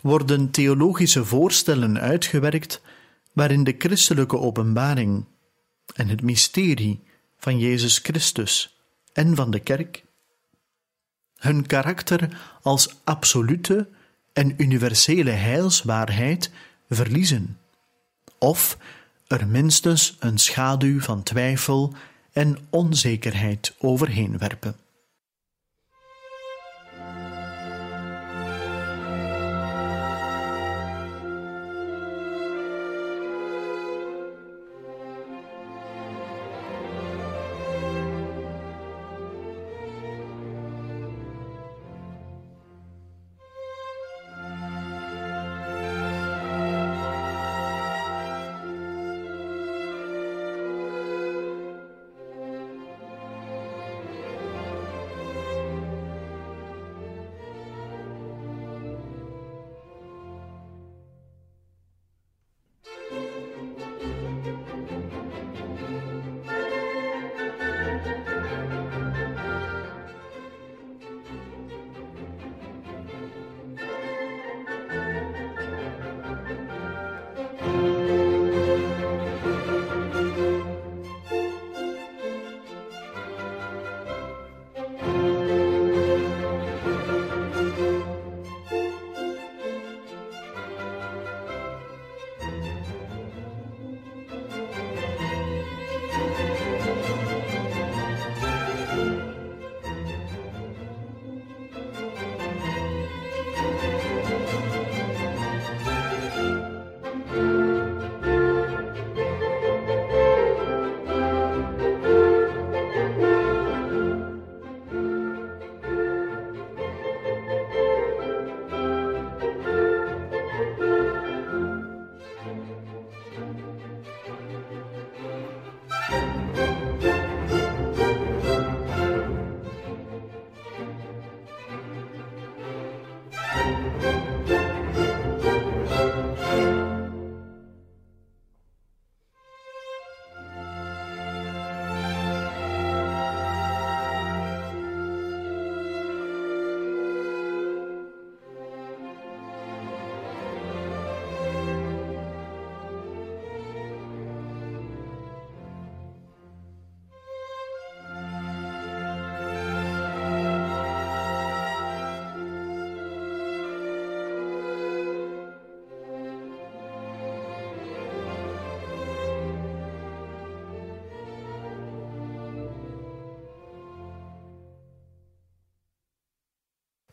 worden 0.00 0.50
theologische 0.50 1.24
voorstellen 1.24 2.00
uitgewerkt 2.00 2.80
waarin 3.32 3.64
de 3.64 3.74
christelijke 3.78 4.38
openbaring 4.38 5.24
en 5.94 6.08
het 6.08 6.22
mysterie 6.22 7.00
van 7.38 7.58
Jezus 7.58 7.98
Christus 7.98 8.76
en 9.12 9.36
van 9.36 9.50
de 9.50 9.60
kerk 9.60 10.04
hun 11.42 11.66
karakter 11.66 12.28
als 12.62 12.96
absolute 13.04 13.88
en 14.32 14.54
universele 14.56 15.30
heilswaarheid 15.30 16.50
verliezen, 16.88 17.58
of 18.38 18.78
er 19.26 19.46
minstens 19.46 20.16
een 20.18 20.38
schaduw 20.38 21.00
van 21.00 21.22
twijfel 21.22 21.94
en 22.32 22.58
onzekerheid 22.70 23.74
overheen 23.78 24.38
werpen. 24.38 24.74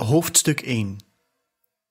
Hoofdstuk 0.10 0.62
1 0.62 0.98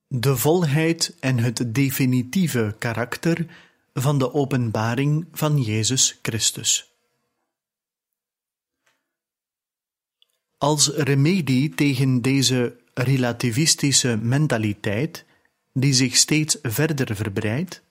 De 0.08 0.36
volheid 0.36 1.16
en 1.20 1.38
het 1.38 1.74
definitieve 1.74 2.76
karakter 2.78 3.46
van 3.94 4.18
de 4.18 4.34
openbaring 4.34 5.26
van 5.32 5.62
Jezus 5.62 6.18
Christus. 6.22 6.92
Als 10.56 10.88
remedie 10.88 11.74
tegen 11.74 12.22
deze 12.22 12.76
relativistische 12.94 14.16
mentaliteit, 14.16 15.24
die 15.72 15.92
zich 15.92 16.16
steeds 16.16 16.58
verder 16.62 17.16
verbreidt, 17.16 17.82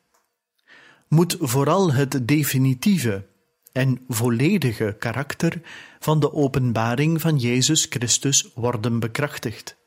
moet 1.08 1.36
vooral 1.40 1.94
het 1.94 2.28
definitieve 2.28 3.26
en 3.72 4.06
volledige 4.08 4.96
karakter 5.00 5.62
van 6.00 6.20
de 6.20 6.34
openbaring 6.34 7.22
van 7.22 7.38
Jezus 7.38 7.86
Christus 7.90 8.52
worden 8.56 9.00
bekrachtigd. 9.00 9.78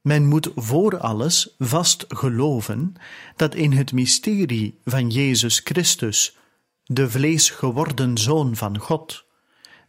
Men 0.00 0.26
moet 0.26 0.50
voor 0.54 0.98
alles 0.98 1.54
vast 1.58 2.04
geloven 2.08 2.94
dat 3.36 3.54
in 3.54 3.72
het 3.72 3.92
mysterie 3.92 4.78
van 4.84 5.10
Jezus 5.10 5.60
Christus, 5.64 6.36
de 6.84 7.10
vleesgeworden 7.10 8.18
Zoon 8.18 8.56
van 8.56 8.78
God, 8.78 9.24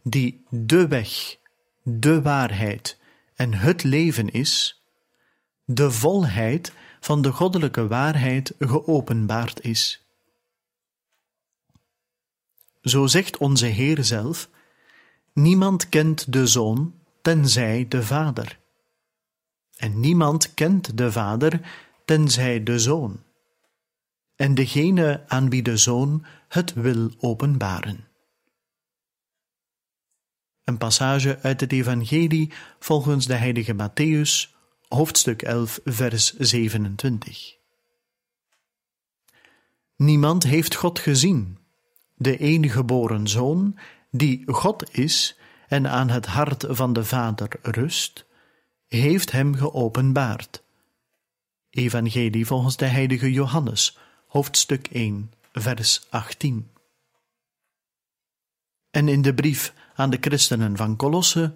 die 0.02 0.44
de 0.48 0.88
weg, 0.88 1.36
de 1.82 2.22
waarheid 2.22 2.98
en 3.34 3.54
het 3.54 3.82
leven 3.82 4.30
is, 4.30 4.82
de 5.64 5.90
volheid 5.90 6.72
van 7.00 7.22
de 7.22 7.32
goddelijke 7.32 7.86
waarheid 7.86 8.54
geopenbaard 8.58 9.64
is. 9.64 10.06
Zo 12.82 13.06
zegt 13.06 13.36
onze 13.36 13.66
Heer 13.66 14.04
zelf: 14.04 14.48
Niemand 15.32 15.88
kent 15.88 16.32
de 16.32 16.46
Zoon 16.46 16.94
tenzij 17.22 17.86
de 17.88 18.02
Vader. 18.02 18.60
En 19.82 20.00
niemand 20.00 20.54
kent 20.54 20.96
de 20.96 21.12
Vader 21.12 21.60
tenzij 22.04 22.62
de 22.62 22.78
Zoon, 22.78 23.22
en 24.36 24.54
degene 24.54 25.24
aan 25.28 25.50
wie 25.50 25.62
de 25.62 25.76
Zoon 25.76 26.24
het 26.48 26.72
wil 26.72 27.10
openbaren. 27.18 28.08
Een 30.64 30.78
passage 30.78 31.38
uit 31.40 31.60
het 31.60 31.72
Evangelie 31.72 32.52
volgens 32.78 33.26
de 33.26 33.34
heilige 33.34 33.74
Matthäus, 33.74 34.54
hoofdstuk 34.88 35.42
11, 35.42 35.80
vers 35.84 36.36
27. 36.36 37.56
Niemand 39.96 40.42
heeft 40.42 40.74
God 40.74 40.98
gezien, 40.98 41.58
de 42.14 42.36
enige 42.36 42.76
geboren 42.76 43.28
Zoon, 43.28 43.78
die 44.10 44.42
God 44.46 44.96
is 44.98 45.38
en 45.68 45.90
aan 45.90 46.08
het 46.08 46.26
hart 46.26 46.64
van 46.68 46.92
de 46.92 47.04
Vader 47.04 47.48
rust, 47.62 48.30
heeft 49.00 49.32
hem 49.32 49.54
geopenbaard. 49.54 50.62
Evangelie 51.70 52.46
volgens 52.46 52.76
de 52.76 52.84
heilige 52.84 53.32
Johannes, 53.32 53.98
hoofdstuk 54.26 54.88
1, 54.88 55.32
vers 55.52 56.06
18. 56.10 56.70
En 58.90 59.08
in 59.08 59.22
de 59.22 59.34
brief 59.34 59.74
aan 59.94 60.10
de 60.10 60.18
christenen 60.20 60.76
van 60.76 60.96
Colosse 60.96 61.52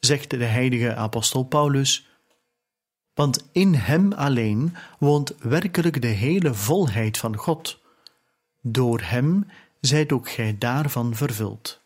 zegt 0.00 0.30
de 0.30 0.44
heilige 0.44 0.94
apostel 0.94 1.42
Paulus: 1.42 2.08
Want 3.14 3.48
in 3.52 3.74
hem 3.74 4.12
alleen 4.12 4.76
woont 4.98 5.34
werkelijk 5.38 6.02
de 6.02 6.06
hele 6.06 6.54
volheid 6.54 7.18
van 7.18 7.36
God. 7.36 7.80
Door 8.60 9.00
hem 9.00 9.46
zijt 9.80 10.12
ook 10.12 10.30
gij 10.30 10.58
daarvan 10.58 11.14
vervuld. 11.14 11.79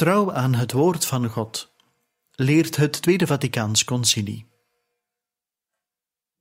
Trouw 0.00 0.32
aan 0.32 0.54
het 0.54 0.72
woord 0.72 1.06
van 1.06 1.28
God 1.28 1.72
leert 2.30 2.76
het 2.76 3.02
Tweede 3.02 3.26
Vaticaans 3.26 3.84
Concilie. 3.84 4.46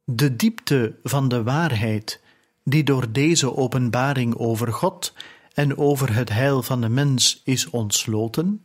De 0.04 0.36
diepte 0.36 1.00
van 1.04 1.28
de 1.28 1.44
waarheid 1.44 2.22
die 2.64 2.84
door 2.84 3.12
deze 3.12 3.56
openbaring 3.56 4.36
over 4.36 4.74
God 4.74 5.14
en 5.54 5.78
over 5.78 6.14
het 6.14 6.30
heil 6.30 6.64
van 6.64 6.82
de 6.82 6.90
mens 6.90 7.42
is 7.44 7.70
ontsloten, 7.70 8.64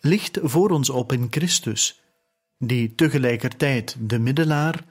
ligt 0.00 0.38
voor 0.42 0.70
ons 0.70 0.90
op 0.90 1.12
in 1.12 1.26
Christus, 1.30 2.00
die 2.58 2.94
tegelijkertijd 2.94 3.96
de 3.98 4.18
middelaar 4.18 4.84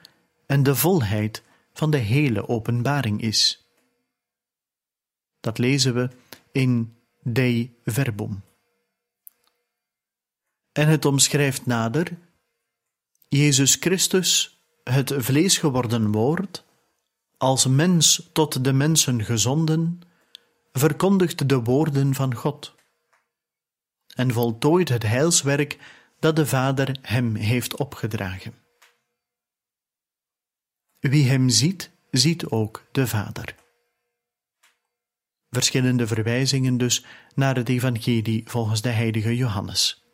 en 0.45 0.63
de 0.63 0.75
volheid 0.75 1.43
van 1.73 1.91
de 1.91 1.97
hele 1.97 2.47
openbaring 2.47 3.21
is. 3.21 3.69
Dat 5.39 5.57
lezen 5.57 5.93
we 5.93 6.09
in 6.51 6.95
Dei 7.23 7.75
Verbum. 7.83 8.43
En 10.75 10.88
het 10.88 11.05
omschrijft 11.05 11.65
nader 11.65 12.17
Jezus 13.27 13.75
Christus, 13.75 14.59
het 14.83 15.13
vlees 15.17 15.57
geworden 15.57 16.11
woord, 16.11 16.63
als 17.38 17.65
mens 17.67 18.29
tot 18.33 18.63
de 18.63 18.73
mensen 18.73 19.23
gezonden, 19.23 20.01
verkondigt 20.73 21.49
de 21.49 21.61
woorden 21.61 22.13
van 22.13 22.35
God 22.35 22.75
en 24.15 24.31
voltooit 24.31 24.89
het 24.89 25.03
heilswerk 25.03 25.77
dat 26.19 26.35
de 26.35 26.45
Vader 26.45 26.97
hem 27.01 27.35
heeft 27.35 27.77
opgedragen. 27.77 28.53
Wie 30.99 31.29
hem 31.29 31.49
ziet, 31.49 31.91
ziet 32.11 32.45
ook 32.45 32.85
de 32.91 33.07
Vader. 33.07 33.55
Verschillende 35.49 36.07
verwijzingen 36.07 36.77
dus 36.77 37.05
naar 37.35 37.55
het 37.55 37.69
Evangelie 37.69 38.43
volgens 38.45 38.81
de 38.81 38.89
heilige 38.89 39.35
Johannes. 39.35 40.04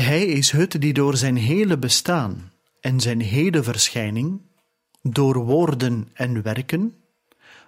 Hij 0.00 0.26
is 0.26 0.50
het 0.50 0.80
die 0.80 0.92
door 0.92 1.16
zijn 1.16 1.36
hele 1.36 1.78
bestaan 1.78 2.52
en 2.80 3.00
zijn 3.00 3.20
hele 3.20 3.62
verschijning 3.62 4.40
door 5.02 5.36
woorden 5.44 6.08
en 6.12 6.42
werken, 6.42 6.94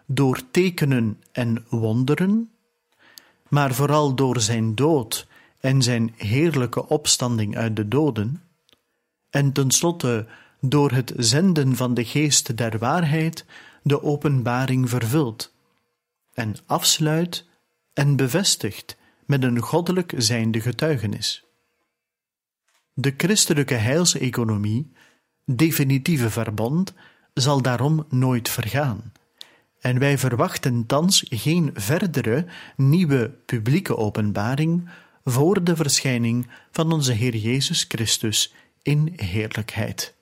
door 0.07 0.41
tekenen 0.51 1.23
en 1.33 1.64
wonderen, 1.69 2.51
maar 3.49 3.75
vooral 3.75 4.14
door 4.14 4.41
zijn 4.41 4.75
dood 4.75 5.27
en 5.61 5.83
zijn 5.83 6.14
heerlijke 6.17 6.88
opstanding 6.88 7.57
uit 7.57 7.77
de 7.77 7.88
doden, 7.88 8.43
en 9.31 9.53
tenslotte 9.53 10.27
door 10.61 10.91
het 10.91 11.12
zenden 11.17 11.77
van 11.77 11.95
de 11.95 12.05
geest 12.05 12.57
der 12.57 12.79
waarheid 12.79 13.45
de 13.83 14.03
openbaring 14.03 14.88
vervult, 14.88 15.53
en 16.35 16.57
afsluit 16.67 17.45
en 17.93 18.17
bevestigt 18.17 18.97
met 19.25 19.43
een 19.43 19.59
goddelijk 19.61 20.12
zijnde 20.17 20.61
getuigenis. 20.61 21.48
De 23.01 23.15
christelijke 23.17 23.75
heilseconomie, 23.75 24.93
definitieve 25.45 26.31
verbond, 26.31 26.95
zal 27.35 27.63
daarom 27.63 28.07
nooit 28.09 28.49
vergaan. 28.49 29.13
En 29.81 29.99
wij 29.99 30.19
verwachten 30.19 30.87
thans 30.87 31.25
geen 31.29 31.71
verdere 31.75 32.47
nieuwe 32.77 33.31
publieke 33.47 33.97
openbaring 33.97 34.91
voor 35.25 35.65
de 35.65 35.77
verschijning 35.77 36.51
van 36.71 36.93
onze 36.93 37.13
Heer 37.13 37.37
Jezus 37.37 37.85
Christus 37.89 38.55
in 38.83 39.13
heerlijkheid. 39.17 40.15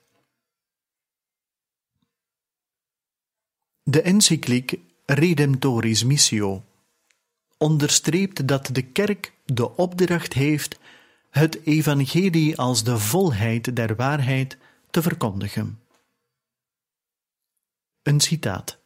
De 3.83 4.01
encycliek 4.01 4.79
Redemptoris 5.05 6.03
Missio 6.03 6.63
onderstreept 7.57 8.47
dat 8.47 8.69
de 8.71 8.81
kerk 8.81 9.33
de 9.45 9.75
opdracht 9.75 10.33
heeft 10.33 10.79
het 11.37 11.65
evangelie 11.65 12.57
als 12.57 12.83
de 12.83 12.97
volheid 12.97 13.75
der 13.75 13.95
waarheid 13.95 14.57
te 14.89 15.01
verkondigen. 15.01 15.79
Een 18.03 18.19
citaat. 18.19 18.79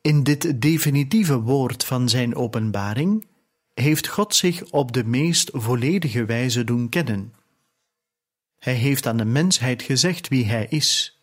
In 0.00 0.22
dit 0.22 0.62
definitieve 0.62 1.40
woord 1.40 1.84
van 1.84 2.08
zijn 2.08 2.34
openbaring 2.34 3.26
heeft 3.74 4.08
God 4.08 4.34
zich 4.34 4.70
op 4.70 4.92
de 4.92 5.04
meest 5.04 5.50
volledige 5.52 6.24
wijze 6.24 6.64
doen 6.64 6.88
kennen. 6.88 7.34
Hij 8.58 8.74
heeft 8.74 9.06
aan 9.06 9.16
de 9.16 9.24
mensheid 9.24 9.82
gezegd 9.82 10.28
wie 10.28 10.44
hij 10.44 10.66
is. 10.68 11.20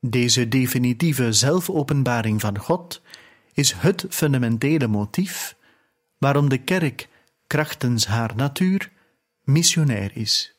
Deze 0.00 0.48
definitieve 0.48 1.32
zelfopenbaring 1.32 2.40
van 2.40 2.58
God 2.58 3.02
is 3.52 3.72
het 3.72 4.06
fundamentele 4.08 4.86
motief 4.86 5.56
waarom 6.18 6.48
de 6.48 6.58
kerk 6.58 7.08
krachtens 7.50 8.06
haar 8.06 8.36
natuur 8.36 8.92
missionair 9.42 10.16
is. 10.16 10.54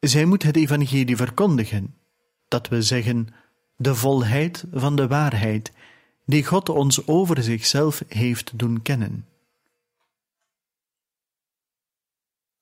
Zij 0.00 0.24
moet 0.24 0.42
het 0.42 0.56
evangelie 0.56 1.16
verkondigen, 1.16 1.94
dat 2.48 2.68
we 2.68 2.82
zeggen 2.82 3.28
de 3.76 3.94
volheid 3.94 4.64
van 4.70 4.96
de 4.96 5.06
waarheid 5.06 5.72
die 6.24 6.44
God 6.44 6.68
ons 6.68 7.06
over 7.06 7.42
zichzelf 7.42 8.02
heeft 8.08 8.58
doen 8.58 8.82
kennen. 8.82 9.28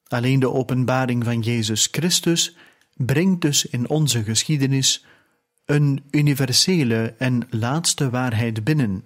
Alleen 0.09 0.41
de 0.41 0.51
openbaring 0.51 1.25
van 1.25 1.41
Jezus 1.41 1.89
Christus 1.91 2.57
brengt 2.95 3.41
dus 3.41 3.67
in 3.67 3.89
onze 3.89 4.23
geschiedenis 4.23 5.05
een 5.65 6.05
universele 6.11 7.15
en 7.19 7.47
laatste 7.51 8.11
waarheid 8.11 8.65
binnen, 8.65 9.05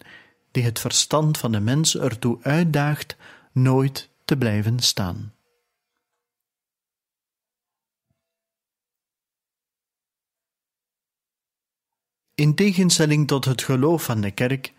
die 0.50 0.62
het 0.62 0.78
verstand 0.78 1.38
van 1.38 1.52
de 1.52 1.60
mens 1.60 1.96
ertoe 1.96 2.38
uitdaagt 2.42 3.16
nooit 3.52 4.08
te 4.24 4.36
blijven 4.36 4.78
staan. 4.78 5.32
In 12.34 12.54
tegenstelling 12.54 13.26
tot 13.26 13.44
het 13.44 13.62
geloof 13.62 14.04
van 14.04 14.20
de 14.20 14.30
kerk 14.30 14.72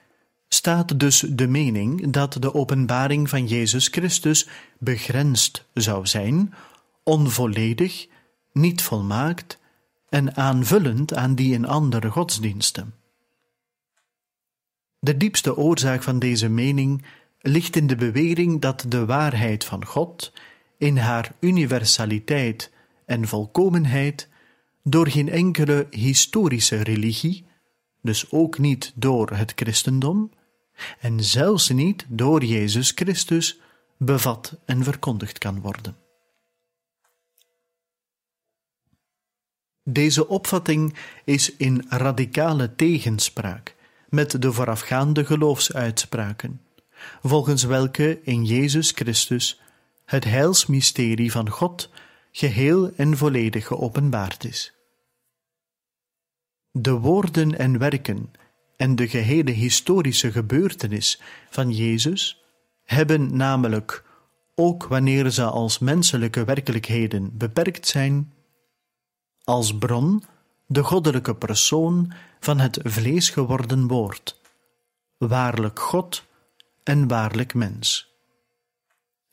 staat 0.47 0.99
dus 0.99 1.19
de 1.19 1.47
mening 1.47 2.11
dat 2.11 2.33
de 2.39 2.53
openbaring 2.53 3.29
van 3.29 3.47
Jezus 3.47 3.87
Christus 3.87 4.47
begrensd 4.79 5.65
zou 5.73 6.07
zijn, 6.07 6.53
onvolledig, 7.03 8.07
niet 8.51 8.81
volmaakt 8.81 9.59
en 10.09 10.35
aanvullend 10.35 11.13
aan 11.13 11.35
die 11.35 11.53
in 11.53 11.65
andere 11.65 12.09
godsdiensten. 12.09 13.00
De 15.03 15.17
diepste 15.17 15.57
oorzaak 15.57 16.03
van 16.03 16.19
deze 16.19 16.49
mening 16.49 17.05
ligt 17.39 17.75
in 17.75 17.87
de 17.87 17.95
bewering 17.95 18.61
dat 18.61 18.85
de 18.87 19.05
waarheid 19.05 19.63
van 19.63 19.85
God, 19.85 20.33
in 20.77 20.97
haar 20.97 21.31
universaliteit 21.39 22.71
en 23.05 23.27
volkomenheid, 23.27 24.27
door 24.83 25.07
geen 25.07 25.29
enkele 25.29 25.87
historische 25.89 26.81
religie, 26.81 27.45
dus 28.01 28.31
ook 28.31 28.57
niet 28.57 28.91
door 28.95 29.29
het 29.29 29.51
christendom, 29.55 30.31
en 30.99 31.23
zelfs 31.23 31.69
niet 31.69 32.05
door 32.09 32.43
Jezus 32.43 32.91
Christus 32.91 33.59
bevat 33.97 34.57
en 34.65 34.83
verkondigd 34.83 35.37
kan 35.37 35.61
worden. 35.61 35.95
Deze 39.83 40.27
opvatting 40.27 40.95
is 41.23 41.55
in 41.55 41.85
radicale 41.89 42.75
tegenspraak 42.75 43.75
met 44.11 44.41
de 44.41 44.53
voorafgaande 44.53 45.25
geloofsuitspraken, 45.25 46.61
volgens 47.21 47.63
welke 47.63 48.19
in 48.23 48.45
Jezus 48.45 48.91
Christus 48.91 49.61
het 50.05 50.23
heilsmysterie 50.23 51.31
van 51.31 51.49
God 51.49 51.89
geheel 52.31 52.91
en 52.95 53.17
volledig 53.17 53.67
geopenbaard 53.67 54.43
is. 54.43 54.73
De 56.71 56.91
woorden 56.91 57.57
en 57.57 57.77
werken 57.77 58.31
en 58.77 58.95
de 58.95 59.07
gehele 59.07 59.51
historische 59.51 60.31
gebeurtenis 60.31 61.21
van 61.49 61.71
Jezus 61.71 62.43
hebben 62.83 63.35
namelijk, 63.35 64.03
ook 64.55 64.83
wanneer 64.83 65.29
ze 65.29 65.43
als 65.43 65.79
menselijke 65.79 66.43
werkelijkheden 66.43 67.37
beperkt 67.37 67.87
zijn, 67.87 68.33
als 69.43 69.77
bron 69.77 70.23
de 70.71 70.83
goddelijke 70.83 71.35
persoon 71.35 72.11
van 72.39 72.59
het 72.59 72.79
vlees 72.83 73.29
geworden 73.29 73.87
woord, 73.87 74.39
waarlijk 75.17 75.79
God 75.79 76.25
en 76.83 77.07
waarlijk 77.07 77.53
mens, 77.53 78.13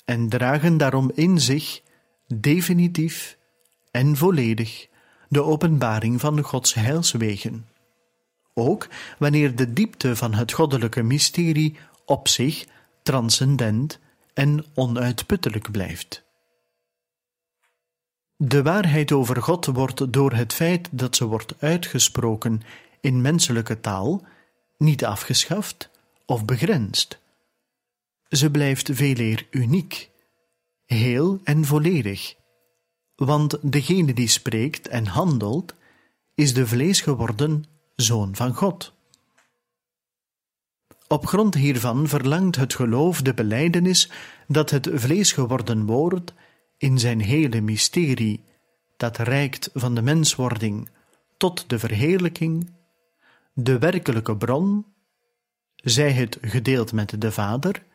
en 0.05 0.29
dragen 0.29 0.77
daarom 0.77 1.11
in 1.15 1.41
zich 1.41 1.83
definitief 2.27 3.39
en 3.91 4.17
volledig 4.17 4.89
de 5.29 5.43
openbaring 5.43 6.21
van 6.21 6.43
Gods 6.43 6.75
heilswegen. 6.75 7.69
Ook 8.55 8.89
wanneer 9.19 9.57
de 9.57 9.73
diepte 9.73 10.17
van 10.17 10.35
het 10.35 10.53
goddelijke 10.53 11.03
mysterie 11.03 11.77
op 12.05 12.29
zich 12.29 12.67
transcendent 13.03 13.99
en 14.35 14.65
onuitputtelijk 14.75 15.71
blijft. 15.71 16.28
De 18.41 18.63
waarheid 18.63 19.13
over 19.13 19.43
God 19.43 19.67
wordt 19.67 20.13
door 20.13 20.33
het 20.33 20.53
feit 20.53 20.89
dat 20.91 21.17
ze 21.17 21.27
wordt 21.27 21.55
uitgesproken 21.59 22.63
in 23.01 23.21
menselijke 23.21 23.81
taal 23.81 24.27
niet 24.77 25.05
afgeschaft 25.05 25.91
of 26.27 26.45
begrensd. 26.45 27.19
Ze 28.29 28.51
blijft 28.51 28.91
veeleer 28.93 29.47
uniek, 29.51 30.11
heel 30.85 31.41
en 31.45 31.65
volledig, 31.65 32.35
want 33.17 33.59
degene 33.73 34.15
die 34.15 34.29
spreekt 34.29 34.89
en 34.89 35.07
handelt 35.07 35.75
is 36.35 36.55
de 36.55 36.67
vlees 36.67 37.01
geworden 37.01 37.65
Zoon 37.97 38.37
van 38.37 38.55
God. 38.55 38.93
Op 41.09 41.27
grond 41.27 41.55
hiervan 41.55 42.09
verlangt 42.09 42.57
het 42.57 42.75
geloof 42.75 43.23
de 43.23 43.35
belijdenis 43.35 44.11
dat 44.47 44.71
het 44.71 44.91
vlees 44.93 45.33
geworden 45.33 45.87
woord 45.87 46.33
in 46.79 46.99
zijn 46.99 47.21
hele 47.21 47.61
mysterie, 47.61 48.45
dat 48.97 49.17
reikt 49.17 49.71
van 49.75 49.95
de 49.95 50.03
menswording 50.03 50.89
tot 51.37 51.69
de 51.69 51.79
verheerlijking, 51.79 52.75
de 53.53 53.79
werkelijke 53.79 54.37
bron, 54.37 54.87
zij 55.75 56.13
het 56.13 56.39
gedeeld 56.41 56.93
met 56.93 57.21
de 57.21 57.33
Vader, 57.33 57.87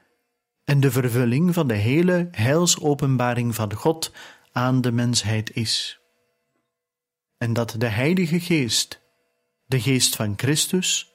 en 0.63 0.79
de 0.79 0.91
vervulling 0.91 1.53
van 1.53 1.67
de 1.67 1.73
hele 1.73 2.27
heilsopenbaring 2.31 3.55
van 3.55 3.73
God 3.73 4.11
aan 4.51 4.81
de 4.81 4.91
mensheid 4.91 5.55
is. 5.55 5.99
En 7.37 7.53
dat 7.53 7.75
de 7.77 7.87
Heilige 7.87 8.39
Geest, 8.39 9.01
de 9.65 9.81
Geest 9.81 10.15
van 10.15 10.33
Christus, 10.37 11.13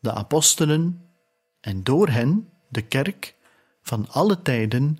de 0.00 0.12
apostelen 0.12 1.10
en 1.60 1.82
door 1.82 2.08
hen 2.08 2.48
de 2.68 2.82
kerk 2.82 3.34
van 3.82 4.08
alle 4.08 4.42
tijden 4.42 4.98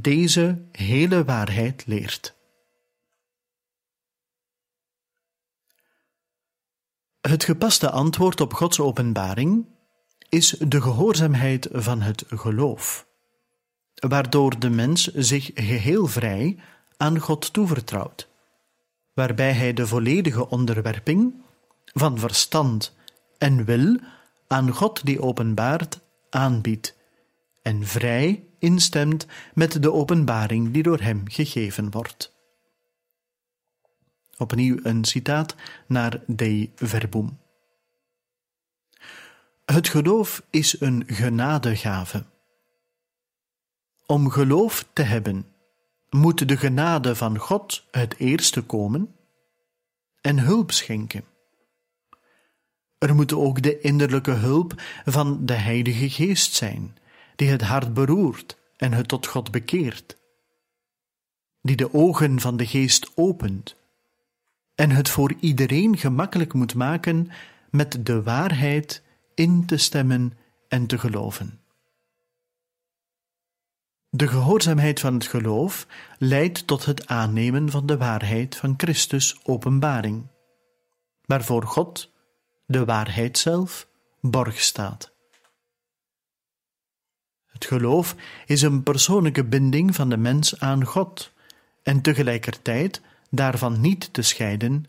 deze 0.00 0.64
hele 0.72 1.24
waarheid 1.24 1.86
leert. 1.86 2.34
Het 7.20 7.44
gepaste 7.44 7.90
antwoord 7.90 8.40
op 8.40 8.54
Gods 8.54 8.80
openbaring 8.80 9.66
is 10.28 10.50
de 10.50 10.80
gehoorzaamheid 10.80 11.68
van 11.72 12.00
het 12.00 12.24
geloof, 12.28 13.06
waardoor 13.94 14.58
de 14.58 14.70
mens 14.70 15.04
zich 15.04 15.50
geheel 15.54 16.06
vrij 16.06 16.58
aan 16.96 17.18
God 17.18 17.52
toevertrouwt, 17.52 18.28
waarbij 19.14 19.52
hij 19.52 19.72
de 19.72 19.86
volledige 19.86 20.48
onderwerping 20.48 21.42
van 21.84 22.18
verstand 22.18 22.94
en 23.38 23.64
wil 23.64 23.98
aan 24.46 24.70
God 24.70 25.04
die 25.04 25.20
openbaart 25.20 26.00
aanbiedt 26.30 26.96
en 27.62 27.86
vrij 27.86 28.51
instemt 28.62 29.26
met 29.54 29.82
de 29.82 29.92
openbaring 29.92 30.72
die 30.72 30.82
door 30.82 31.00
hem 31.00 31.22
gegeven 31.28 31.90
wordt. 31.90 32.32
Opnieuw 34.36 34.78
een 34.82 35.04
citaat 35.04 35.54
naar 35.86 36.22
Dei 36.26 36.72
Verbum. 36.74 37.38
Het 39.64 39.88
geloof 39.88 40.42
is 40.50 40.80
een 40.80 41.04
genadegave. 41.06 42.24
Om 44.06 44.30
geloof 44.30 44.86
te 44.92 45.02
hebben, 45.02 45.46
moet 46.10 46.48
de 46.48 46.56
genade 46.56 47.16
van 47.16 47.38
God 47.38 47.86
het 47.90 48.16
eerste 48.18 48.62
komen 48.62 49.16
en 50.20 50.38
hulp 50.38 50.70
schenken. 50.70 51.24
Er 52.98 53.14
moet 53.14 53.32
ook 53.32 53.62
de 53.62 53.80
innerlijke 53.80 54.30
hulp 54.30 54.82
van 55.04 55.46
de 55.46 55.54
Heilige 55.54 56.10
Geest 56.10 56.54
zijn, 56.54 56.96
die 57.42 57.50
het 57.50 57.62
hart 57.62 57.94
beroert 57.94 58.56
en 58.76 58.92
het 58.92 59.08
tot 59.08 59.26
God 59.26 59.50
bekeert, 59.50 60.16
die 61.62 61.76
de 61.76 61.94
ogen 61.94 62.40
van 62.40 62.56
de 62.56 62.66
Geest 62.66 63.10
opent 63.14 63.76
en 64.74 64.90
het 64.90 65.08
voor 65.08 65.34
iedereen 65.40 65.96
gemakkelijk 65.96 66.52
moet 66.52 66.74
maken 66.74 67.30
met 67.70 68.06
de 68.06 68.22
waarheid 68.22 69.02
in 69.34 69.66
te 69.66 69.76
stemmen 69.76 70.32
en 70.68 70.86
te 70.86 70.98
geloven. 70.98 71.60
De 74.10 74.28
gehoorzaamheid 74.28 75.00
van 75.00 75.14
het 75.14 75.26
geloof 75.26 75.86
leidt 76.18 76.66
tot 76.66 76.84
het 76.84 77.06
aannemen 77.06 77.70
van 77.70 77.86
de 77.86 77.96
waarheid 77.96 78.56
van 78.56 78.74
Christus' 78.76 79.40
openbaring, 79.42 80.26
waarvoor 81.24 81.62
God, 81.62 82.10
de 82.66 82.84
waarheid 82.84 83.38
zelf, 83.38 83.88
borg 84.20 84.60
staat. 84.60 85.11
Het 87.62 87.70
geloof 87.70 88.16
is 88.46 88.62
een 88.62 88.82
persoonlijke 88.82 89.44
binding 89.44 89.94
van 89.94 90.08
de 90.08 90.16
mens 90.16 90.60
aan 90.60 90.84
God 90.84 91.32
en 91.82 92.00
tegelijkertijd 92.00 93.00
daarvan 93.30 93.80
niet 93.80 94.12
te 94.12 94.22
scheiden, 94.22 94.86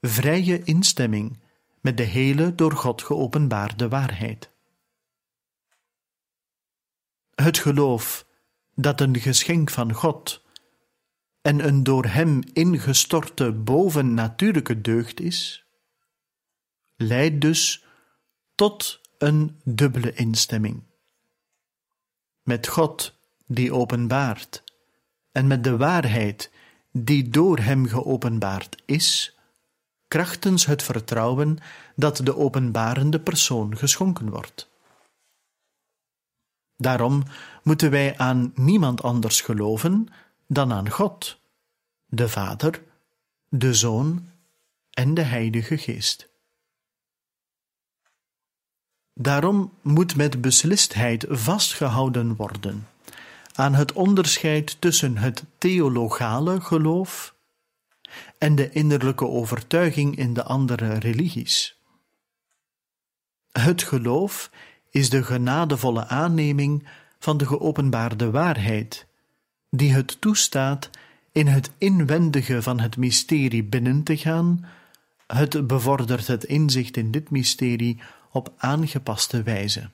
vrije 0.00 0.62
instemming 0.62 1.38
met 1.80 1.96
de 1.96 2.02
hele 2.02 2.54
door 2.54 2.72
God 2.72 3.02
geopenbaarde 3.02 3.88
waarheid. 3.88 4.50
Het 7.34 7.58
geloof 7.58 8.26
dat 8.74 9.00
een 9.00 9.18
geschenk 9.18 9.70
van 9.70 9.92
God 9.92 10.42
en 11.42 11.66
een 11.66 11.82
door 11.82 12.04
Hem 12.04 12.40
ingestorte 12.52 13.52
bovennatuurlijke 13.52 14.80
deugd 14.80 15.20
is, 15.20 15.64
leidt 16.96 17.40
dus 17.40 17.84
tot 18.54 19.00
een 19.18 19.60
dubbele 19.64 20.12
instemming. 20.12 20.90
Met 22.42 22.68
God 22.68 23.14
die 23.46 23.72
openbaart 23.72 24.62
en 25.32 25.46
met 25.46 25.64
de 25.64 25.76
waarheid 25.76 26.50
die 26.92 27.28
door 27.28 27.58
Hem 27.58 27.86
geopenbaard 27.86 28.82
is, 28.84 29.36
krachtens 30.08 30.66
het 30.66 30.82
vertrouwen 30.82 31.58
dat 31.96 32.16
de 32.16 32.36
openbarende 32.36 33.20
persoon 33.20 33.76
geschonken 33.76 34.30
wordt. 34.30 34.70
Daarom 36.76 37.22
moeten 37.62 37.90
wij 37.90 38.18
aan 38.18 38.52
niemand 38.54 39.02
anders 39.02 39.40
geloven 39.40 40.08
dan 40.46 40.72
aan 40.72 40.90
God, 40.90 41.40
de 42.06 42.28
Vader, 42.28 42.82
de 43.48 43.74
Zoon 43.74 44.28
en 44.90 45.14
de 45.14 45.22
Heilige 45.22 45.78
Geest. 45.78 46.31
Daarom 49.14 49.72
moet 49.82 50.16
met 50.16 50.40
beslistheid 50.40 51.26
vastgehouden 51.28 52.36
worden 52.36 52.86
aan 53.54 53.74
het 53.74 53.92
onderscheid 53.92 54.80
tussen 54.80 55.16
het 55.16 55.44
theologale 55.58 56.60
geloof 56.60 57.34
en 58.38 58.54
de 58.54 58.70
innerlijke 58.70 59.26
overtuiging 59.26 60.16
in 60.16 60.34
de 60.34 60.44
andere 60.44 60.94
religies. 60.94 61.80
Het 63.52 63.82
geloof 63.82 64.50
is 64.90 65.10
de 65.10 65.22
genadevolle 65.22 66.06
aanneming 66.06 66.88
van 67.18 67.36
de 67.36 67.46
geopenbaarde 67.46 68.30
waarheid, 68.30 69.06
die 69.70 69.92
het 69.92 70.20
toestaat 70.20 70.90
in 71.32 71.46
het 71.46 71.70
inwendige 71.78 72.62
van 72.62 72.80
het 72.80 72.96
mysterie 72.96 73.64
binnen 73.64 74.02
te 74.02 74.16
gaan, 74.16 74.64
het 75.26 75.66
bevordert 75.66 76.26
het 76.26 76.44
inzicht 76.44 76.96
in 76.96 77.10
dit 77.10 77.30
mysterie 77.30 78.00
op 78.32 78.52
aangepaste 78.56 79.42
wijze. 79.42 79.90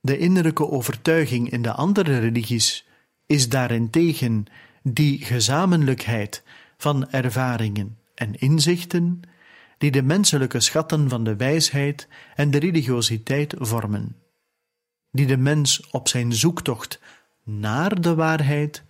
De 0.00 0.18
innerlijke 0.18 0.70
overtuiging 0.70 1.50
in 1.50 1.62
de 1.62 1.72
andere 1.72 2.18
religies 2.18 2.86
is 3.26 3.48
daarentegen 3.48 4.46
die 4.82 5.24
gezamenlijkheid 5.24 6.42
van 6.76 7.10
ervaringen 7.10 7.98
en 8.14 8.34
inzichten 8.38 9.20
die 9.78 9.90
de 9.90 10.02
menselijke 10.02 10.60
schatten 10.60 11.08
van 11.08 11.24
de 11.24 11.36
wijsheid 11.36 12.08
en 12.34 12.50
de 12.50 12.58
religiositeit 12.58 13.54
vormen, 13.58 14.16
die 15.10 15.26
de 15.26 15.36
mens 15.36 15.90
op 15.90 16.08
zijn 16.08 16.32
zoektocht 16.32 17.00
naar 17.44 18.00
de 18.00 18.14
waarheid 18.14 18.82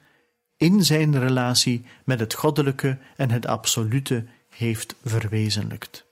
in 0.57 0.85
zijn 0.85 1.19
relatie 1.19 1.85
met 2.05 2.21
het 2.21 2.35
goddelijke 2.35 2.99
en 3.17 3.31
het 3.31 3.47
absolute 3.47 4.27
heeft 4.49 4.95
verwezenlijkt. 5.05 6.08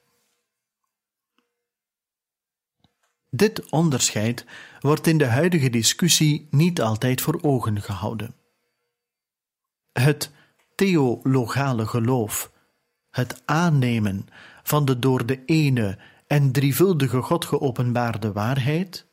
Dit 3.30 3.70
onderscheid 3.70 4.44
wordt 4.80 5.06
in 5.06 5.18
de 5.18 5.26
huidige 5.26 5.70
discussie 5.70 6.48
niet 6.50 6.80
altijd 6.80 7.20
voor 7.20 7.38
ogen 7.42 7.82
gehouden. 7.82 8.34
Het 9.92 10.30
theologale 10.74 11.86
geloof, 11.86 12.52
het 13.10 13.42
aannemen 13.44 14.26
van 14.62 14.84
de 14.84 14.98
door 14.98 15.26
de 15.26 15.44
ene 15.44 15.98
en 16.26 16.52
drievuldige 16.52 17.22
God 17.22 17.44
geopenbaarde 17.44 18.32
waarheid, 18.32 19.06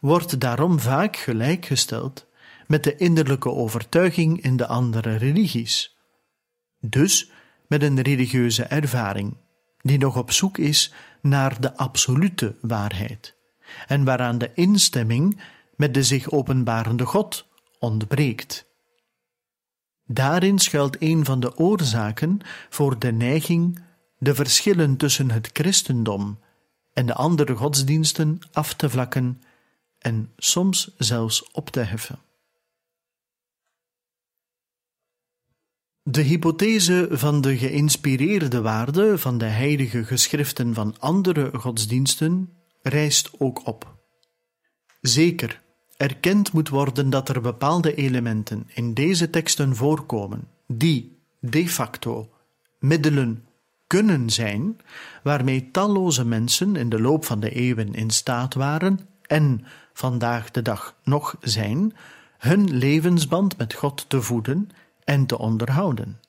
wordt 0.00 0.40
daarom 0.40 0.80
vaak 0.80 1.16
gelijkgesteld 1.16 2.26
met 2.66 2.84
de 2.84 2.96
innerlijke 2.96 3.50
overtuiging 3.50 4.42
in 4.42 4.56
de 4.56 4.66
andere 4.66 5.16
religies, 5.16 5.96
dus 6.80 7.30
met 7.66 7.82
een 7.82 8.00
religieuze 8.00 8.62
ervaring 8.62 9.36
die 9.82 9.98
nog 9.98 10.16
op 10.16 10.30
zoek 10.30 10.58
is 10.58 10.92
naar 11.20 11.60
de 11.60 11.76
absolute 11.76 12.56
waarheid 12.60 13.36
en 13.86 14.04
waaraan 14.04 14.38
de 14.38 14.50
instemming 14.54 15.40
met 15.76 15.94
de 15.94 16.02
zich 16.02 16.30
openbarende 16.30 17.04
God 17.04 17.46
ontbreekt. 17.78 18.66
Daarin 20.06 20.58
schuilt 20.58 20.96
een 21.02 21.24
van 21.24 21.40
de 21.40 21.56
oorzaken 21.56 22.40
voor 22.68 22.98
de 22.98 23.12
neiging 23.12 23.82
de 24.18 24.34
verschillen 24.34 24.96
tussen 24.96 25.30
het 25.30 25.50
christendom 25.52 26.38
en 26.92 27.06
de 27.06 27.14
andere 27.14 27.54
godsdiensten 27.54 28.38
af 28.52 28.74
te 28.74 28.90
vlakken 28.90 29.42
en 29.98 30.32
soms 30.36 30.94
zelfs 30.98 31.50
op 31.52 31.70
te 31.70 31.80
heffen. 31.80 32.18
De 36.04 36.20
hypothese 36.20 37.08
van 37.10 37.40
de 37.40 37.56
geïnspireerde 37.56 38.60
waarde 38.60 39.18
van 39.18 39.38
de 39.38 39.44
heilige 39.44 40.04
geschriften 40.04 40.74
van 40.74 40.94
andere 40.98 41.50
godsdiensten 41.54 42.50
rijst 42.82 43.30
ook 43.38 43.66
op. 43.66 43.94
Zeker, 45.00 45.62
erkend 45.96 46.52
moet 46.52 46.68
worden 46.68 47.10
dat 47.10 47.28
er 47.28 47.40
bepaalde 47.40 47.94
elementen 47.94 48.68
in 48.74 48.94
deze 48.94 49.30
teksten 49.30 49.76
voorkomen 49.76 50.48
die, 50.66 51.18
de 51.40 51.68
facto, 51.68 52.30
middelen 52.78 53.44
kunnen 53.86 54.30
zijn 54.30 54.76
waarmee 55.22 55.70
talloze 55.70 56.24
mensen 56.24 56.76
in 56.76 56.88
de 56.88 57.00
loop 57.00 57.24
van 57.24 57.40
de 57.40 57.50
eeuwen 57.50 57.94
in 57.94 58.10
staat 58.10 58.54
waren 58.54 58.98
en 59.22 59.64
vandaag 59.92 60.50
de 60.50 60.62
dag 60.62 60.96
nog 61.04 61.36
zijn, 61.40 61.94
hun 62.38 62.76
levensband 62.76 63.56
met 63.56 63.74
God 63.74 64.04
te 64.08 64.22
voeden 64.22 64.70
en 65.04 65.26
te 65.26 65.38
onderhouden. 65.38 66.20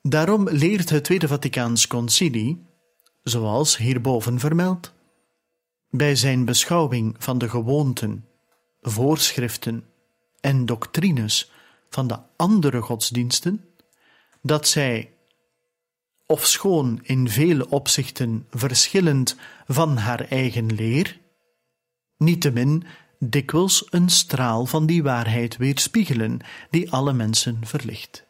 Daarom 0.00 0.48
leert 0.48 0.90
het 0.90 1.04
Tweede 1.04 1.28
Vaticaans 1.28 1.86
Concilie, 1.86 2.66
zoals 3.22 3.76
hierboven 3.76 4.38
vermeld, 4.38 4.92
bij 5.90 6.16
zijn 6.16 6.44
beschouwing 6.44 7.14
van 7.18 7.38
de 7.38 7.48
gewoonten, 7.48 8.28
voorschriften 8.80 9.84
en 10.40 10.66
doctrines 10.66 11.50
van 11.88 12.06
de 12.06 12.18
andere 12.36 12.80
godsdiensten, 12.80 13.64
dat 14.42 14.68
zij 14.68 15.17
ofschoon 16.30 17.00
in 17.02 17.28
vele 17.28 17.68
opzichten 17.68 18.46
verschillend 18.50 19.36
van 19.66 19.96
haar 19.96 20.20
eigen 20.20 20.74
leer, 20.74 21.18
niettemin 22.16 22.84
dikwijls 23.18 23.86
een 23.90 24.08
straal 24.08 24.66
van 24.66 24.86
die 24.86 25.02
waarheid 25.02 25.56
weerspiegelen 25.56 26.40
die 26.70 26.92
alle 26.92 27.12
mensen 27.12 27.66
verlicht. 27.66 28.26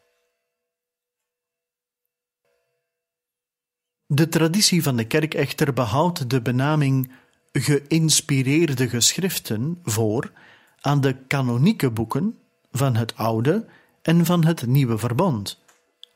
De 4.06 4.28
traditie 4.28 4.82
van 4.82 4.96
de 4.96 5.06
kerk 5.06 5.34
echter 5.34 5.72
behoudt 5.72 6.30
de 6.30 6.42
benaming 6.42 7.12
geïnspireerde 7.52 8.88
geschriften 8.88 9.78
voor 9.82 10.32
aan 10.80 11.00
de 11.00 11.16
kanonieke 11.26 11.90
boeken 11.90 12.38
van 12.72 12.96
het 12.96 13.16
Oude 13.16 13.66
en 14.02 14.24
van 14.24 14.44
het 14.44 14.66
Nieuwe 14.66 14.98
Verbond, 14.98 15.62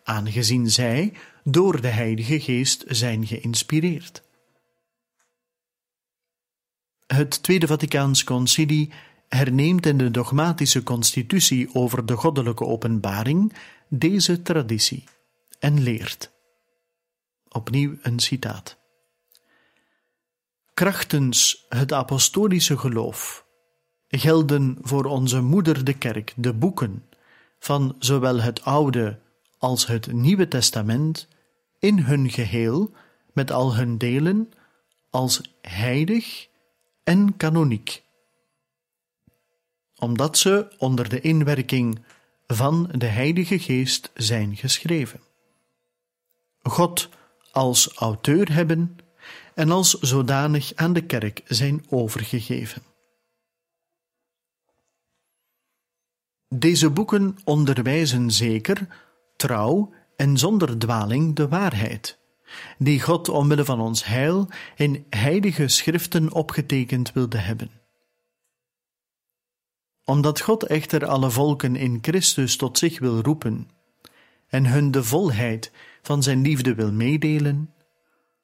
aangezien 0.05 0.71
zij 0.71 1.13
door 1.45 1.81
de 1.81 1.89
Heilige 1.89 2.41
Geest 2.41 2.85
zijn 2.87 3.27
geïnspireerd. 3.27 4.23
Het 7.07 7.43
Tweede 7.43 7.67
Vaticaans 7.67 8.25
Concilie 8.25 8.93
herneemt 9.29 9.87
in 9.87 9.99
de 9.99 10.11
dogmatische 10.11 10.83
constitutie 10.83 11.75
over 11.75 12.07
de 12.07 12.17
goddelijke 12.17 12.65
openbaring 12.65 13.53
deze 13.89 14.43
traditie 14.43 15.05
en 15.59 15.83
leert. 15.83 16.31
Opnieuw 17.49 17.97
een 18.03 18.21
citaat. 18.21 18.79
Krachtens 20.75 21.67
het 21.69 21.93
apostolische 21.93 22.79
geloof 22.79 23.47
gelden 24.09 24.79
voor 24.81 25.05
onze 25.05 25.41
moeder 25.41 25.85
de 25.85 25.99
kerk 25.99 26.33
de 26.37 26.55
boeken 26.55 27.05
van 27.59 27.97
zowel 27.99 28.41
het 28.41 28.65
Oude 28.65 29.19
als 29.63 29.87
het 29.87 30.13
Nieuwe 30.13 30.49
Testament 30.49 31.29
in 31.79 31.99
hun 31.99 32.31
geheel, 32.31 32.91
met 33.33 33.51
al 33.51 33.75
hun 33.75 33.99
delen, 33.99 34.53
als 35.11 35.41
heilig 35.61 36.49
en 37.05 37.37
kanoniek. 37.37 38.03
Omdat 39.97 40.39
ze 40.39 40.75
onder 40.79 41.09
de 41.09 41.21
inwerking 41.21 42.05
van 42.47 42.89
de 42.95 43.07
Heilige 43.07 43.59
Geest 43.59 44.11
zijn 44.15 44.57
geschreven. 44.57 45.21
God 46.63 47.09
als 47.51 47.95
auteur 47.95 48.53
hebben 48.53 48.97
en 49.55 49.71
als 49.71 49.91
zodanig 50.01 50.75
aan 50.75 50.93
de 50.93 51.07
kerk 51.07 51.43
zijn 51.47 51.85
overgegeven. 51.89 52.83
Deze 56.49 56.91
boeken 56.91 57.37
onderwijzen 57.45 58.31
zeker, 58.31 59.11
trouw 59.43 59.93
en 60.17 60.39
zonder 60.39 60.79
dwaling 60.79 61.35
de 61.37 61.49
waarheid, 61.49 62.19
die 62.79 63.01
God 63.01 63.29
omwille 63.29 63.65
van 63.65 63.81
ons 63.81 64.05
heil 64.05 64.49
in 64.77 65.07
heilige 65.11 65.69
schriften 65.69 66.33
opgetekend 66.33 67.13
wilde 67.13 67.39
hebben. 67.39 67.71
Omdat 70.05 70.41
God 70.41 70.63
echter 70.63 71.07
alle 71.07 71.31
volken 71.31 71.77
in 71.77 71.99
Christus 72.03 72.57
tot 72.57 72.79
zich 72.79 72.99
wil 72.99 73.21
roepen 73.21 73.71
en 74.49 74.67
hun 74.67 74.91
de 74.91 75.05
volheid 75.05 75.73
van 76.03 76.23
zijn 76.23 76.43
liefde 76.43 76.75
wil 76.75 76.93
meedelen, 76.93 77.75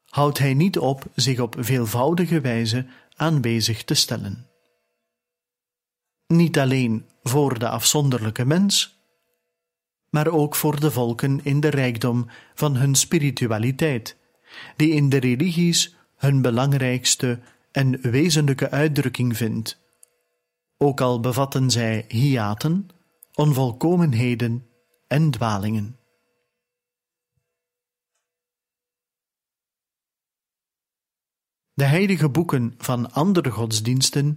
houdt 0.08 0.38
hij 0.38 0.54
niet 0.54 0.78
op 0.78 1.04
zich 1.14 1.40
op 1.40 1.56
veelvoudige 1.58 2.40
wijze 2.40 2.86
aanwezig 3.16 3.84
te 3.84 3.94
stellen. 3.94 4.46
Niet 6.26 6.58
alleen 6.58 7.06
voor 7.22 7.58
de 7.58 7.68
afzonderlijke 7.68 8.44
mens, 8.44 8.97
maar 10.10 10.28
ook 10.28 10.54
voor 10.54 10.80
de 10.80 10.90
volken 10.90 11.44
in 11.44 11.60
de 11.60 11.68
rijkdom 11.68 12.26
van 12.54 12.76
hun 12.76 12.94
spiritualiteit, 12.94 14.16
die 14.76 14.90
in 14.90 15.08
de 15.08 15.16
religies 15.18 15.96
hun 16.16 16.42
belangrijkste 16.42 17.40
en 17.72 18.00
wezenlijke 18.00 18.70
uitdrukking 18.70 19.36
vindt, 19.36 19.80
ook 20.76 21.00
al 21.00 21.20
bevatten 21.20 21.70
zij 21.70 22.04
hiaten, 22.08 22.88
onvolkomenheden 23.34 24.66
en 25.06 25.30
dwalingen. 25.30 25.98
De 31.74 31.84
heilige 31.84 32.28
boeken 32.28 32.74
van 32.78 33.12
andere 33.12 33.50
godsdiensten, 33.50 34.36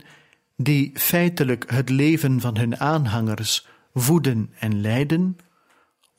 die 0.56 0.92
feitelijk 1.00 1.72
het 1.72 1.90
leven 1.90 2.42
van 2.42 2.58
hun 2.58 2.80
aanhangers 2.80 3.68
voeden 3.94 4.54
en 4.60 4.82
leiden, 4.82 5.38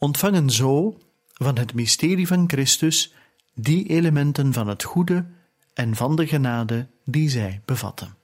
ontvangen 0.03 0.51
zo 0.51 0.99
van 1.33 1.59
het 1.59 1.75
mysterie 1.75 2.27
van 2.27 2.49
Christus 2.49 3.15
die 3.55 3.89
elementen 3.89 4.53
van 4.53 4.69
het 4.69 4.83
goede 4.83 5.27
en 5.75 5.97
van 5.97 6.17
de 6.17 6.27
genade 6.27 6.89
die 7.05 7.29
zij 7.29 7.61
bevatten. 7.65 8.17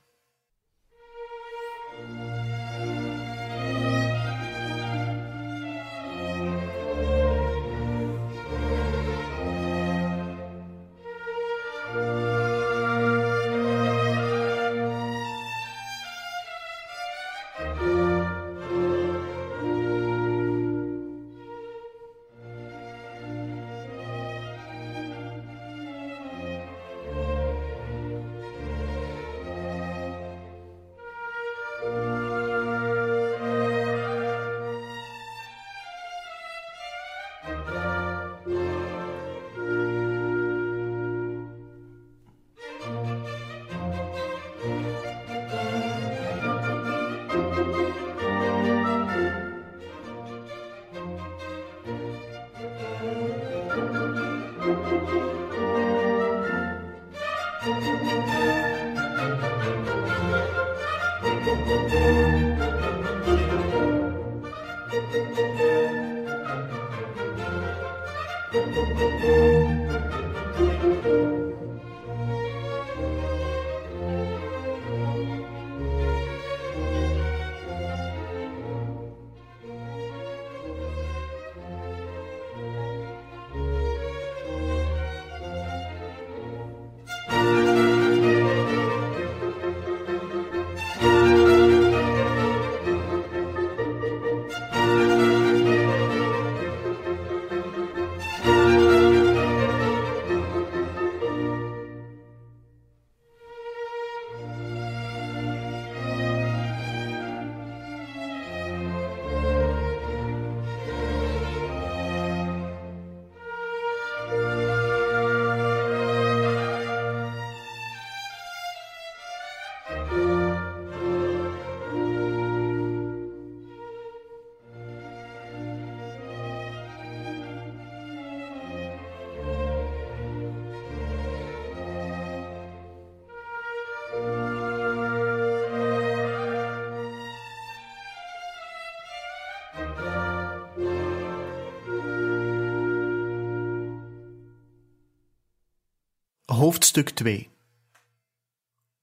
Hoofdstuk 146.69 147.11
2 147.11 147.51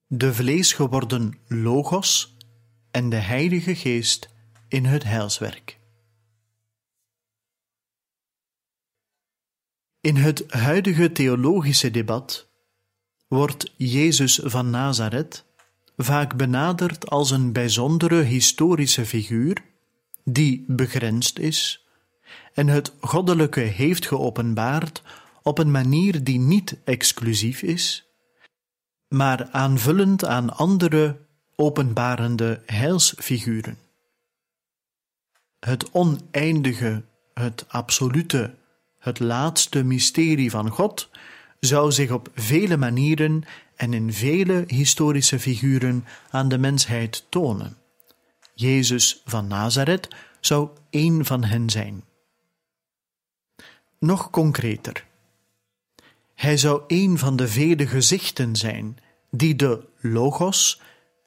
De 0.07 0.33
vlees 0.33 0.73
geworden 0.73 1.39
Logos 1.47 2.37
en 2.91 3.09
de 3.09 3.15
Heilige 3.15 3.75
Geest 3.75 4.29
in 4.67 4.85
het 4.85 5.03
heilswerk. 5.03 5.79
In 10.01 10.15
het 10.15 10.51
huidige 10.51 11.11
theologische 11.11 11.91
debat 11.91 12.47
wordt 13.27 13.73
Jezus 13.77 14.39
van 14.43 14.69
Nazareth 14.69 15.45
vaak 15.97 16.37
benaderd 16.37 17.09
als 17.09 17.31
een 17.31 17.53
bijzondere 17.53 18.21
historische 18.21 19.05
figuur 19.05 19.63
die 20.23 20.65
begrensd 20.67 21.39
is 21.39 21.87
en 22.53 22.67
het 22.67 22.93
goddelijke 22.99 23.59
heeft 23.59 24.07
geopenbaard 24.07 25.03
op 25.47 25.57
een 25.57 25.71
manier 25.71 26.23
die 26.23 26.39
niet 26.39 26.77
exclusief 26.83 27.61
is, 27.61 28.05
maar 29.07 29.47
aanvullend 29.51 30.25
aan 30.25 30.55
andere 30.55 31.17
openbarende 31.55 32.61
heilsfiguren. 32.65 33.77
Het 35.59 35.91
oneindige, 35.91 37.03
het 37.33 37.65
absolute, 37.67 38.55
het 38.99 39.19
laatste 39.19 39.83
mysterie 39.83 40.49
van 40.49 40.69
God 40.69 41.09
zou 41.59 41.91
zich 41.91 42.11
op 42.11 42.29
vele 42.33 42.77
manieren 42.77 43.43
en 43.75 43.93
in 43.93 44.13
vele 44.13 44.63
historische 44.67 45.39
figuren 45.39 46.05
aan 46.29 46.47
de 46.47 46.57
mensheid 46.57 47.25
tonen. 47.29 47.77
Jezus 48.53 49.21
van 49.25 49.47
Nazareth 49.47 50.15
zou 50.39 50.69
één 50.89 51.25
van 51.25 51.43
hen 51.43 51.69
zijn. 51.69 52.03
Nog 53.99 54.29
concreter. 54.29 55.05
Hij 56.35 56.57
zou 56.57 56.81
een 56.87 57.17
van 57.17 57.35
de 57.35 57.47
vele 57.47 57.87
gezichten 57.87 58.55
zijn 58.55 58.97
die 59.29 59.55
de 59.55 59.83
Logos 60.01 60.81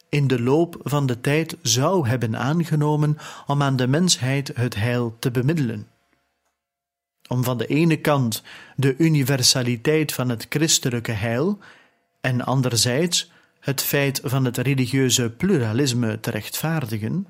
in 0.08 0.26
de 0.26 0.42
loop 0.42 0.76
van 0.82 1.06
de 1.06 1.20
tijd 1.20 1.56
zou 1.62 2.08
hebben 2.08 2.36
aangenomen 2.36 3.18
om 3.46 3.62
aan 3.62 3.76
de 3.76 3.86
mensheid 3.86 4.50
het 4.54 4.74
heil 4.74 5.16
te 5.18 5.30
bemiddelen. 5.30 5.88
Om 7.28 7.44
van 7.44 7.58
de 7.58 7.66
ene 7.66 7.96
kant 7.96 8.42
de 8.76 8.94
universaliteit 8.96 10.12
van 10.12 10.28
het 10.28 10.46
christelijke 10.48 11.12
heil 11.12 11.58
en 12.20 12.44
anderzijds 12.44 13.30
het 13.60 13.82
feit 13.82 14.20
van 14.24 14.44
het 14.44 14.56
religieuze 14.56 15.30
pluralisme 15.30 16.20
te 16.20 16.30
rechtvaardigen, 16.30 17.26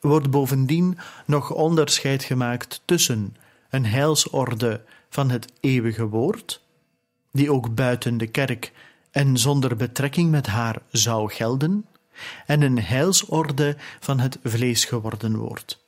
wordt 0.00 0.30
bovendien 0.30 0.98
nog 1.26 1.50
onderscheid 1.50 2.22
gemaakt 2.22 2.82
tussen 2.84 3.36
een 3.70 3.86
heilsorde 3.86 4.84
van 5.12 5.30
het 5.30 5.52
eeuwige 5.60 6.08
woord 6.08 6.62
die 7.32 7.52
ook 7.52 7.74
buiten 7.74 8.18
de 8.18 8.26
kerk 8.26 8.72
en 9.10 9.38
zonder 9.38 9.76
betrekking 9.76 10.30
met 10.30 10.46
haar 10.46 10.82
zou 10.90 11.32
gelden, 11.32 11.86
en 12.46 12.62
een 12.62 12.78
heilsorde 12.78 13.76
van 14.00 14.20
het 14.20 14.38
vlees 14.42 14.84
geworden 14.84 15.36
wordt. 15.36 15.80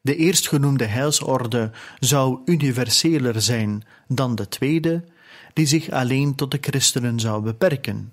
De 0.00 0.16
eerstgenoemde 0.16 0.84
heilsorde 0.84 1.70
zou 1.98 2.40
universeler 2.44 3.42
zijn 3.42 3.84
dan 4.08 4.34
de 4.34 4.48
tweede, 4.48 5.04
die 5.52 5.66
zich 5.66 5.90
alleen 5.90 6.34
tot 6.34 6.50
de 6.50 6.58
christenen 6.60 7.20
zou 7.20 7.42
beperken. 7.42 8.12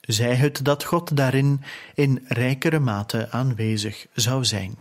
Zij 0.00 0.34
het 0.34 0.64
dat 0.64 0.84
God 0.84 1.16
daarin 1.16 1.60
in 1.94 2.24
rijkere 2.26 2.78
mate 2.78 3.30
aanwezig 3.30 4.06
zou 4.12 4.44
zijn. 4.44 4.76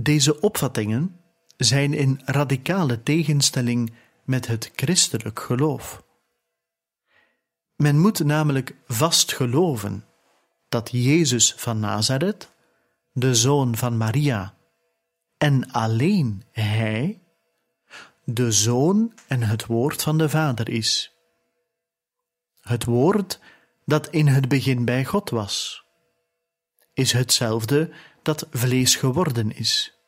Deze 0.00 0.40
opvattingen 0.40 1.20
zijn 1.56 1.94
in 1.94 2.20
radicale 2.24 3.02
tegenstelling 3.02 3.92
met 4.24 4.46
het 4.46 4.72
christelijk 4.76 5.40
geloof. 5.40 6.04
Men 7.76 7.98
moet 7.98 8.24
namelijk 8.24 8.74
vast 8.86 9.32
geloven 9.32 10.04
dat 10.68 10.88
Jezus 10.92 11.54
van 11.54 11.78
Nazareth, 11.78 12.50
de 13.12 13.34
zoon 13.34 13.76
van 13.76 13.96
Maria, 13.96 14.54
en 15.36 15.70
alleen 15.70 16.42
Hij, 16.50 17.22
de 18.24 18.52
Zoon 18.52 19.12
en 19.26 19.42
het 19.42 19.66
Woord 19.66 20.02
van 20.02 20.18
de 20.18 20.28
Vader 20.28 20.68
is. 20.68 21.12
Het 22.60 22.84
Woord 22.84 23.40
dat 23.84 24.08
in 24.08 24.26
het 24.26 24.48
begin 24.48 24.84
bij 24.84 25.04
God 25.04 25.30
was, 25.30 25.84
is 26.92 27.12
hetzelfde 27.12 27.90
dat 28.22 28.46
vlees 28.50 28.96
geworden 28.96 29.56
is. 29.56 29.98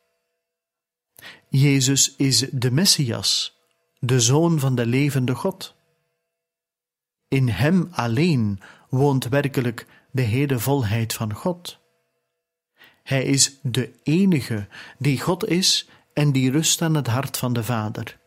Jezus 1.48 2.14
is 2.16 2.38
de 2.38 2.70
Messias, 2.70 3.58
de 3.98 4.20
Zoon 4.20 4.58
van 4.58 4.74
de 4.74 4.86
levende 4.86 5.34
God. 5.34 5.74
In 7.28 7.48
Hem 7.48 7.88
alleen 7.90 8.60
woont 8.88 9.28
werkelijk 9.28 9.86
de 10.10 10.22
hele 10.22 10.58
volheid 10.58 11.12
van 11.12 11.34
God. 11.34 11.78
Hij 13.02 13.24
is 13.24 13.58
de 13.62 13.92
enige 14.02 14.68
die 14.98 15.20
God 15.20 15.48
is 15.48 15.88
en 16.12 16.32
die 16.32 16.50
rust 16.50 16.82
aan 16.82 16.94
het 16.94 17.06
hart 17.06 17.36
van 17.36 17.52
de 17.52 17.64
Vader. 17.64 18.18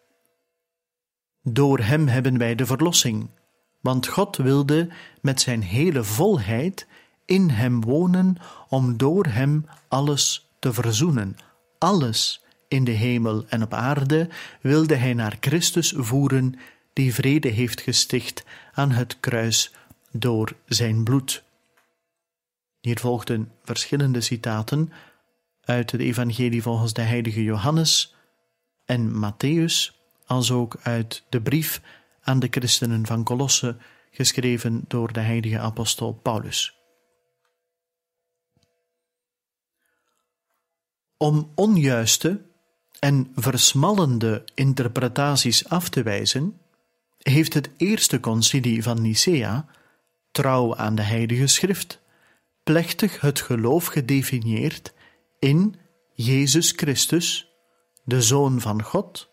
Door 1.41 1.79
Hem 1.79 2.07
hebben 2.07 2.37
wij 2.37 2.55
de 2.55 2.65
verlossing, 2.65 3.29
want 3.81 4.07
God 4.07 4.37
wilde 4.37 4.89
met 5.21 5.41
Zijn 5.41 5.61
hele 5.61 6.03
volheid 6.03 6.87
in 7.25 7.49
Hem 7.49 7.81
wonen 7.81 8.37
om 8.69 8.97
door 8.97 9.25
Hem 9.25 9.65
alles 9.87 10.49
te 10.59 10.73
verzoenen, 10.73 11.37
alles 11.77 12.43
in 12.67 12.83
de 12.83 12.91
hemel 12.91 13.45
en 13.47 13.63
op 13.63 13.73
aarde 13.73 14.29
wilde 14.61 14.95
hij 14.95 15.13
naar 15.13 15.37
Christus 15.39 15.93
voeren, 15.95 16.59
die 16.93 17.13
vrede 17.13 17.47
heeft 17.47 17.81
gesticht 17.81 18.45
aan 18.73 18.91
het 18.91 19.19
kruis 19.19 19.73
door 20.11 20.53
zijn 20.65 21.03
bloed. 21.03 21.43
Hier 22.81 22.99
volgden 22.99 23.51
verschillende 23.63 24.21
citaten 24.21 24.91
uit 25.61 25.91
het 25.91 26.01
Evangelie 26.01 26.61
volgens 26.61 26.93
de 26.93 27.01
heilige 27.01 27.43
Johannes 27.43 28.15
en 28.85 29.11
Matthäus, 29.11 29.95
als 30.25 30.51
ook 30.51 30.77
uit 30.81 31.23
de 31.29 31.41
brief 31.41 31.81
aan 32.21 32.39
de 32.39 32.47
christenen 32.49 33.05
van 33.05 33.23
Colosse, 33.23 33.77
geschreven 34.11 34.85
door 34.87 35.13
de 35.13 35.19
heilige 35.19 35.59
apostel 35.59 36.13
Paulus. 36.13 36.82
Om 41.23 41.51
onjuiste 41.55 42.41
en 42.99 43.31
versmallende 43.35 44.43
interpretaties 44.53 45.69
af 45.69 45.89
te 45.89 46.03
wijzen, 46.03 46.59
heeft 47.17 47.53
het 47.53 47.69
eerste 47.77 48.19
concilie 48.19 48.83
van 48.83 49.01
Nicea, 49.01 49.65
trouw 50.31 50.75
aan 50.75 50.95
de 50.95 51.01
Heilige 51.01 51.47
Schrift, 51.47 51.99
plechtig 52.63 53.21
het 53.21 53.41
geloof 53.41 53.85
gedefinieerd 53.85 54.93
in 55.39 55.75
Jezus 56.13 56.71
Christus, 56.71 57.53
de 58.03 58.21
Zoon 58.21 58.61
van 58.61 58.83
God, 58.83 59.29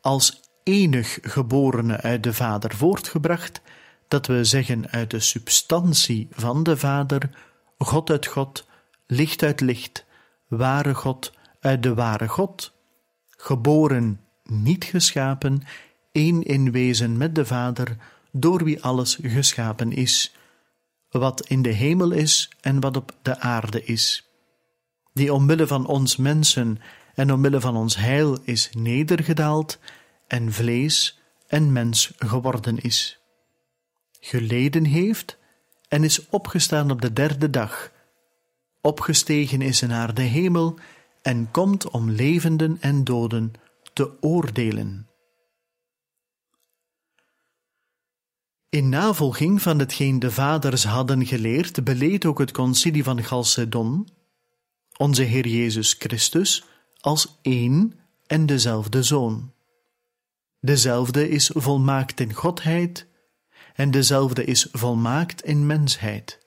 als 0.00 0.40
enig 0.62 1.18
geborene 1.22 1.96
uit 1.96 2.22
de 2.22 2.32
Vader 2.32 2.74
voortgebracht, 2.74 3.60
dat 4.08 4.26
we 4.26 4.44
zeggen 4.44 4.90
uit 4.90 5.10
de 5.10 5.20
substantie 5.20 6.28
van 6.30 6.62
de 6.62 6.76
Vader, 6.76 7.30
God 7.78 8.10
uit 8.10 8.26
God, 8.26 8.66
licht 9.06 9.42
uit 9.42 9.60
licht, 9.60 10.03
ware 10.56 10.94
God 10.94 11.32
uit 11.60 11.82
de 11.82 11.94
ware 11.94 12.28
God, 12.28 12.72
geboren, 13.28 14.20
niet 14.42 14.84
geschapen, 14.84 15.62
één 16.12 16.42
in 16.42 16.72
wezen 16.72 17.16
met 17.16 17.34
de 17.34 17.46
Vader, 17.46 17.96
door 18.32 18.64
wie 18.64 18.82
alles 18.82 19.18
geschapen 19.22 19.92
is, 19.92 20.34
wat 21.10 21.46
in 21.46 21.62
de 21.62 21.70
hemel 21.70 22.10
is 22.10 22.50
en 22.60 22.80
wat 22.80 22.96
op 22.96 23.12
de 23.22 23.38
aarde 23.38 23.84
is, 23.84 24.28
die 25.12 25.32
omwille 25.32 25.66
van 25.66 25.86
ons 25.86 26.16
mensen 26.16 26.78
en 27.14 27.32
omwille 27.32 27.60
van 27.60 27.76
ons 27.76 27.96
heil 27.96 28.38
is 28.42 28.70
nedergedaald 28.72 29.78
en 30.26 30.52
vlees 30.52 31.20
en 31.46 31.72
mens 31.72 32.12
geworden 32.16 32.78
is, 32.78 33.18
geleden 34.20 34.84
heeft 34.84 35.38
en 35.88 36.04
is 36.04 36.28
opgestaan 36.28 36.90
op 36.90 37.00
de 37.00 37.12
derde 37.12 37.50
dag, 37.50 37.90
opgestegen 38.84 39.62
is 39.62 39.80
naar 39.80 40.14
de 40.14 40.22
hemel 40.22 40.78
en 41.22 41.50
komt 41.50 41.90
om 41.90 42.10
levenden 42.10 42.76
en 42.80 43.04
doden 43.04 43.52
te 43.92 44.10
oordelen. 44.20 45.08
In 48.68 48.88
navolging 48.88 49.62
van 49.62 49.78
hetgeen 49.78 50.18
de 50.18 50.30
vaders 50.30 50.84
hadden 50.84 51.26
geleerd, 51.26 51.84
beleed 51.84 52.24
ook 52.24 52.38
het 52.38 52.52
concilie 52.52 53.04
van 53.04 53.22
Chalcedon 53.22 54.08
onze 54.96 55.22
Heer 55.22 55.46
Jezus 55.46 55.92
Christus 55.98 56.64
als 57.00 57.38
één 57.42 57.98
en 58.26 58.46
dezelfde 58.46 59.02
Zoon. 59.02 59.52
Dezelfde 60.60 61.28
is 61.28 61.50
volmaakt 61.52 62.20
in 62.20 62.32
Godheid 62.32 63.06
en 63.74 63.90
dezelfde 63.90 64.44
is 64.44 64.68
volmaakt 64.72 65.42
in 65.42 65.66
mensheid. 65.66 66.43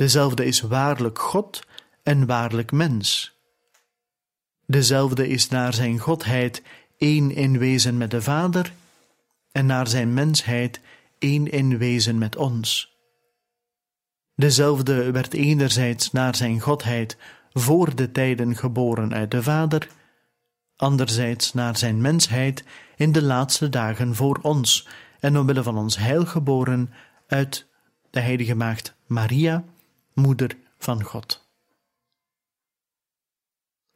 Dezelfde 0.00 0.44
is 0.44 0.60
waarlijk 0.60 1.18
God 1.18 1.66
en 2.02 2.26
waarlijk 2.26 2.72
mens. 2.72 3.32
Dezelfde 4.66 5.28
is 5.28 5.48
naar 5.48 5.74
zijn 5.74 5.98
Godheid 5.98 6.62
één 6.98 7.30
in 7.30 7.58
wezen 7.58 7.96
met 7.96 8.10
de 8.10 8.22
Vader 8.22 8.72
en 9.52 9.66
naar 9.66 9.88
zijn 9.88 10.14
mensheid 10.14 10.80
één 11.18 11.50
in 11.50 11.78
wezen 11.78 12.18
met 12.18 12.36
ons. 12.36 12.96
Dezelfde 14.34 15.10
werd 15.10 15.34
enerzijds 15.34 16.12
naar 16.12 16.36
zijn 16.36 16.60
Godheid 16.60 17.16
voor 17.52 17.94
de 17.94 18.12
tijden 18.12 18.56
geboren 18.56 19.14
uit 19.14 19.30
de 19.30 19.42
Vader, 19.42 19.88
anderzijds 20.76 21.52
naar 21.52 21.76
zijn 21.76 22.00
mensheid 22.00 22.64
in 22.96 23.12
de 23.12 23.22
laatste 23.22 23.68
dagen 23.68 24.14
voor 24.14 24.38
ons 24.42 24.88
en 25.18 25.38
omwille 25.38 25.62
van 25.62 25.78
ons 25.78 25.96
heil 25.96 26.26
geboren 26.26 26.92
uit 27.26 27.66
de 28.10 28.20
heilige 28.20 28.54
maagd 28.54 28.94
Maria, 29.06 29.64
moeder 30.20 30.56
van 30.78 31.02
God. 31.02 31.48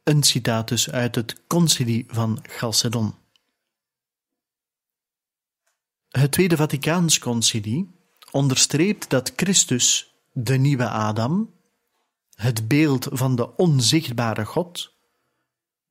Een 0.03 0.23
citaat 0.23 0.67
dus 0.67 0.91
uit 0.91 1.15
het 1.15 1.47
Concilie 1.47 2.05
van 2.07 2.39
Chalcedon. 2.41 3.13
Het 6.09 6.31
Tweede 6.31 6.55
Vaticaans 6.55 7.19
Concilie 7.19 7.95
onderstreept 8.31 9.09
dat 9.09 9.33
Christus, 9.35 10.15
de 10.31 10.57
nieuwe 10.57 10.89
Adam, 10.89 11.53
het 12.35 12.67
beeld 12.67 13.07
van 13.11 13.35
de 13.35 13.55
onzichtbare 13.55 14.45
God, 14.45 14.93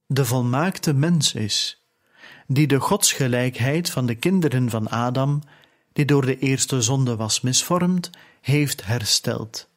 de 0.06 0.24
volmaakte 0.24 0.92
mens 0.92 1.34
is, 1.34 1.84
die 2.46 2.66
de 2.66 2.80
godsgelijkheid 2.80 3.90
van 3.90 4.06
de 4.06 4.14
kinderen 4.14 4.70
van 4.70 4.88
Adam, 4.88 5.42
die 5.92 6.04
door 6.04 6.26
de 6.26 6.38
eerste 6.38 6.82
zonde 6.82 7.16
was 7.16 7.40
misvormd, 7.40 8.10
heeft 8.40 8.84
hersteld. 8.86 9.68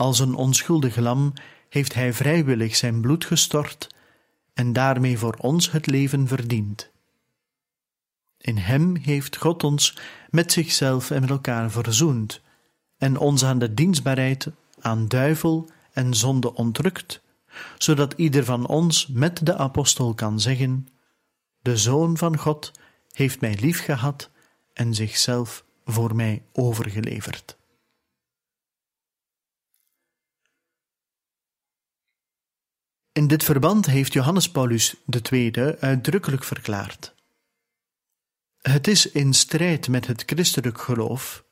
Als 0.00 0.18
een 0.18 0.34
onschuldig 0.34 0.96
lam 0.96 1.32
heeft 1.68 1.94
hij 1.94 2.12
vrijwillig 2.12 2.76
zijn 2.76 3.00
bloed 3.00 3.24
gestort 3.24 3.86
en 4.54 4.72
daarmee 4.72 5.18
voor 5.18 5.36
ons 5.38 5.70
het 5.70 5.86
leven 5.86 6.28
verdiend. 6.28 6.90
In 8.38 8.56
hem 8.56 8.96
heeft 8.96 9.36
God 9.36 9.64
ons 9.64 9.98
met 10.30 10.52
zichzelf 10.52 11.10
en 11.10 11.20
met 11.20 11.30
elkaar 11.30 11.70
verzoend 11.70 12.40
en 12.98 13.16
ons 13.16 13.44
aan 13.44 13.58
de 13.58 13.74
dienstbaarheid 13.74 14.48
aan 14.80 15.08
duivel 15.08 15.70
en 15.92 16.14
zonde 16.14 16.54
ontrukt, 16.54 17.20
zodat 17.78 18.12
ieder 18.16 18.44
van 18.44 18.66
ons 18.66 19.06
met 19.06 19.46
de 19.46 19.56
apostel 19.56 20.14
kan 20.14 20.40
zeggen: 20.40 20.88
De 21.62 21.76
Zoon 21.76 22.16
van 22.16 22.38
God 22.38 22.72
heeft 23.12 23.40
mij 23.40 23.56
lief 23.60 23.84
gehad 23.84 24.30
en 24.72 24.94
zichzelf 24.94 25.64
voor 25.84 26.16
mij 26.16 26.42
overgeleverd. 26.52 27.58
In 33.20 33.26
dit 33.26 33.44
verband 33.44 33.86
heeft 33.86 34.12
Johannes 34.12 34.50
Paulus 34.50 34.94
II 35.32 35.76
uitdrukkelijk 35.80 36.44
verklaard: 36.44 37.14
Het 38.60 38.86
is 38.88 39.10
in 39.10 39.32
strijd 39.34 39.88
met 39.88 40.06
het 40.06 40.22
christelijk 40.26 40.80
geloof 40.80 41.44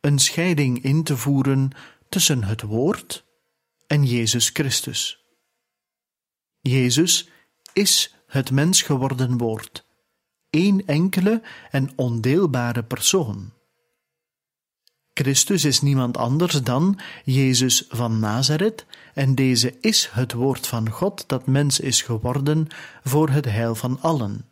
een 0.00 0.18
scheiding 0.18 0.82
in 0.82 1.02
te 1.02 1.16
voeren 1.16 1.70
tussen 2.08 2.44
het 2.44 2.62
Woord 2.62 3.24
en 3.86 4.04
Jezus 4.04 4.48
Christus. 4.48 5.24
Jezus 6.60 7.28
is 7.72 8.14
het 8.26 8.50
mens 8.50 8.82
geworden 8.82 9.38
Woord, 9.38 9.84
één 10.50 10.86
enkele 10.86 11.42
en 11.70 11.90
ondeelbare 11.96 12.84
persoon. 12.84 13.52
Christus 15.22 15.64
is 15.64 15.80
niemand 15.80 16.16
anders 16.16 16.62
dan 16.62 16.98
Jezus 17.24 17.84
van 17.88 18.18
Nazareth, 18.18 18.86
en 19.14 19.34
deze 19.34 19.74
is 19.80 20.08
het 20.12 20.32
woord 20.32 20.66
van 20.66 20.90
God 20.90 21.24
dat 21.26 21.46
mens 21.46 21.80
is 21.80 22.02
geworden 22.02 22.66
voor 23.04 23.28
het 23.28 23.44
heil 23.44 23.74
van 23.74 23.98
allen. 24.00 24.44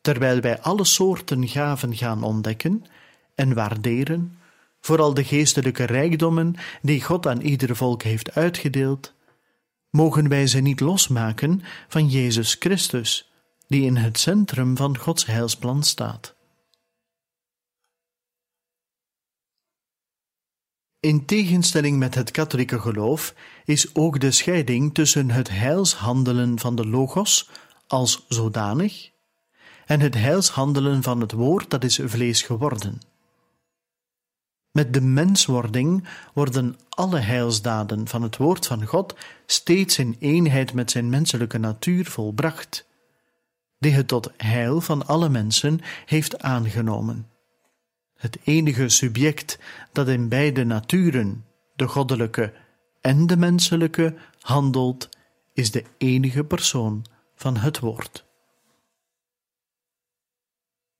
Terwijl 0.00 0.40
wij 0.40 0.60
alle 0.60 0.84
soorten 0.84 1.48
gaven 1.48 1.96
gaan 1.96 2.22
ontdekken 2.22 2.84
en 3.34 3.54
waarderen, 3.54 4.38
vooral 4.80 5.14
de 5.14 5.24
geestelijke 5.24 5.84
rijkdommen 5.84 6.54
die 6.82 7.02
God 7.02 7.26
aan 7.26 7.40
ieder 7.40 7.76
volk 7.76 8.02
heeft 8.02 8.34
uitgedeeld, 8.34 9.14
mogen 9.90 10.28
wij 10.28 10.46
ze 10.46 10.60
niet 10.60 10.80
losmaken 10.80 11.62
van 11.88 12.08
Jezus 12.08 12.56
Christus, 12.58 13.32
die 13.68 13.82
in 13.82 13.96
het 13.96 14.18
centrum 14.18 14.76
van 14.76 14.98
Gods 14.98 15.26
heilsplan 15.26 15.82
staat. 15.82 16.33
In 21.04 21.24
tegenstelling 21.24 21.98
met 21.98 22.14
het 22.14 22.30
katholieke 22.30 22.80
geloof 22.80 23.34
is 23.64 23.94
ook 23.94 24.20
de 24.20 24.30
scheiding 24.30 24.94
tussen 24.94 25.30
het 25.30 25.48
heilshandelen 25.50 26.58
van 26.58 26.76
de 26.76 26.86
Logos 26.86 27.50
als 27.86 28.24
zodanig 28.28 29.10
en 29.86 30.00
het 30.00 30.14
heilshandelen 30.14 31.02
van 31.02 31.20
het 31.20 31.32
woord 31.32 31.70
dat 31.70 31.84
is 31.84 32.00
vlees 32.04 32.42
geworden. 32.42 33.00
Met 34.70 34.92
de 34.92 35.00
menswording 35.00 36.08
worden 36.34 36.76
alle 36.88 37.18
heilsdaden 37.18 38.08
van 38.08 38.22
het 38.22 38.36
woord 38.36 38.66
van 38.66 38.86
God 38.86 39.16
steeds 39.46 39.98
in 39.98 40.16
eenheid 40.18 40.72
met 40.72 40.90
zijn 40.90 41.08
menselijke 41.08 41.58
natuur 41.58 42.06
volbracht, 42.06 42.86
die 43.78 43.92
het 43.92 44.08
tot 44.08 44.30
heil 44.36 44.80
van 44.80 45.06
alle 45.06 45.28
mensen 45.28 45.80
heeft 46.06 46.42
aangenomen. 46.42 47.33
Het 48.16 48.38
enige 48.44 48.88
subject 48.88 49.58
dat 49.92 50.08
in 50.08 50.28
beide 50.28 50.64
naturen, 50.64 51.44
de 51.76 51.86
goddelijke 51.86 52.52
en 53.00 53.26
de 53.26 53.36
menselijke, 53.36 54.14
handelt, 54.40 55.08
is 55.52 55.70
de 55.70 55.84
enige 55.98 56.44
persoon 56.44 57.04
van 57.34 57.56
het 57.56 57.78
woord. 57.78 58.24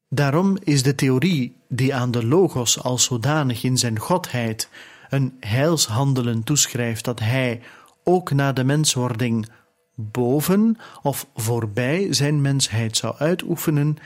Daarom 0.09 0.57
is 0.63 0.83
de 0.83 0.95
theorie 0.95 1.57
die 1.69 1.95
aan 1.95 2.11
de 2.11 2.27
Logos 2.27 2.83
als 2.83 3.05
zodanig 3.05 3.63
in 3.63 3.79
zijn 3.79 3.99
godheid 3.99 4.69
een 5.09 5.37
heilshandelen 5.41 6.43
toeschrijft 6.43 7.05
dat 7.05 7.21
hij 7.21 7.63
ook 8.05 8.33
na 8.33 8.53
de 8.53 8.65
menswording 8.65 9.49
boven 9.95 10.77
of 11.03 11.27
voorbij 11.35 12.13
zijn 12.13 12.41
mensheid 12.41 12.97
zou 12.97 13.17
uitoefenen, 13.17 13.97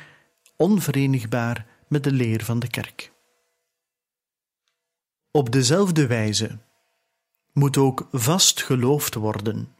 onverenigbaar 0.57 1.67
met 1.89 2.05
de 2.05 2.13
leer 2.13 2.45
van 2.45 2.59
de 2.59 2.69
kerk. 2.69 3.13
Op 5.31 5.53
dezelfde 5.53 6.07
wijze 6.07 6.59
moet 7.53 7.77
ook 7.77 8.09
vast 8.13 8.63
geloofd 8.63 9.15
worden 9.15 9.77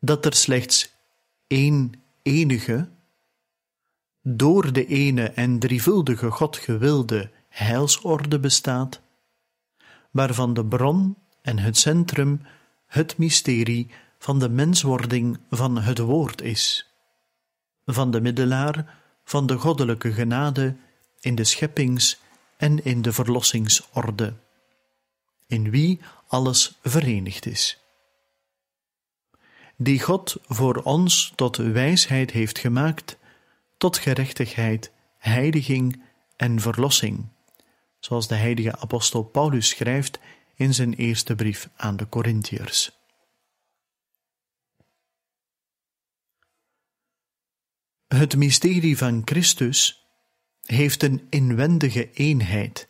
dat 0.00 0.24
er 0.24 0.34
slechts 0.34 0.92
één 1.46 1.92
enige, 2.22 2.88
door 4.22 4.72
de 4.72 4.86
ene 4.86 5.30
en 5.30 5.58
drievuldige 5.58 6.30
God 6.30 6.56
gewilde 6.56 7.30
heilsorde 7.48 8.40
bestaat, 8.40 9.00
waarvan 10.10 10.54
de 10.54 10.66
bron 10.66 11.16
en 11.42 11.58
het 11.58 11.78
centrum 11.78 12.40
het 12.86 13.18
mysterie 13.18 13.90
van 14.18 14.38
de 14.38 14.48
menswording 14.48 15.38
van 15.50 15.78
het 15.78 15.98
woord 15.98 16.42
is, 16.42 16.92
van 17.84 18.10
de 18.10 18.20
middelaar 18.20 18.98
van 19.24 19.46
de 19.46 19.58
goddelijke 19.58 20.12
genade 20.12 20.76
in 21.20 21.34
de 21.34 21.44
scheppings- 21.44 22.18
en 22.56 22.84
in 22.84 23.02
de 23.02 23.12
verlossingsorde, 23.12 24.34
in 25.46 25.70
wie 25.70 26.00
alles 26.26 26.78
verenigd 26.82 27.46
is. 27.46 27.78
Die 29.76 30.00
God 30.00 30.36
voor 30.42 30.76
ons 30.76 31.32
tot 31.36 31.56
wijsheid 31.56 32.30
heeft 32.30 32.58
gemaakt, 32.58 33.16
tot 33.76 33.98
gerechtigheid, 33.98 34.90
heiliging 35.18 36.02
en 36.36 36.60
verlossing, 36.60 37.28
zoals 37.98 38.28
de 38.28 38.34
heilige 38.34 38.76
apostel 38.76 39.22
Paulus 39.22 39.68
schrijft 39.68 40.18
in 40.54 40.74
zijn 40.74 40.94
eerste 40.94 41.34
brief 41.34 41.68
aan 41.76 41.96
de 41.96 42.08
Corinthiërs. 42.08 42.98
Het 48.08 48.36
mysterie 48.36 48.98
van 48.98 49.22
Christus 49.24 50.00
heeft 50.70 51.02
een 51.02 51.26
inwendige 51.28 52.10
eenheid, 52.12 52.88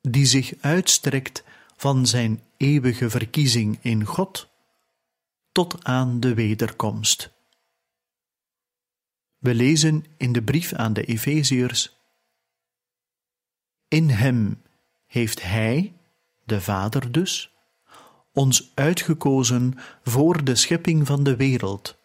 die 0.00 0.26
zich 0.26 0.54
uitstrekt 0.60 1.44
van 1.76 2.06
zijn 2.06 2.42
eeuwige 2.56 3.10
verkiezing 3.10 3.78
in 3.80 4.04
God 4.04 4.48
tot 5.52 5.84
aan 5.84 6.20
de 6.20 6.34
wederkomst. 6.34 7.30
We 9.38 9.54
lezen 9.54 10.04
in 10.16 10.32
de 10.32 10.42
brief 10.42 10.72
aan 10.72 10.92
de 10.92 11.04
Efeziërs: 11.04 11.96
In 13.88 14.08
hem 14.08 14.62
heeft 15.06 15.42
Hij, 15.42 15.94
de 16.44 16.60
Vader 16.60 17.12
dus, 17.12 17.52
ons 18.32 18.72
uitgekozen 18.74 19.74
voor 20.02 20.44
de 20.44 20.54
schepping 20.54 21.06
van 21.06 21.22
de 21.22 21.36
wereld, 21.36 21.98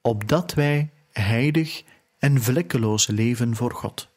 opdat 0.00 0.54
wij 0.54 0.90
heilig 1.12 1.84
en 2.26 2.42
vlekkeloos 2.42 3.06
leven 3.06 3.56
voor 3.56 3.72
God. 3.72 4.08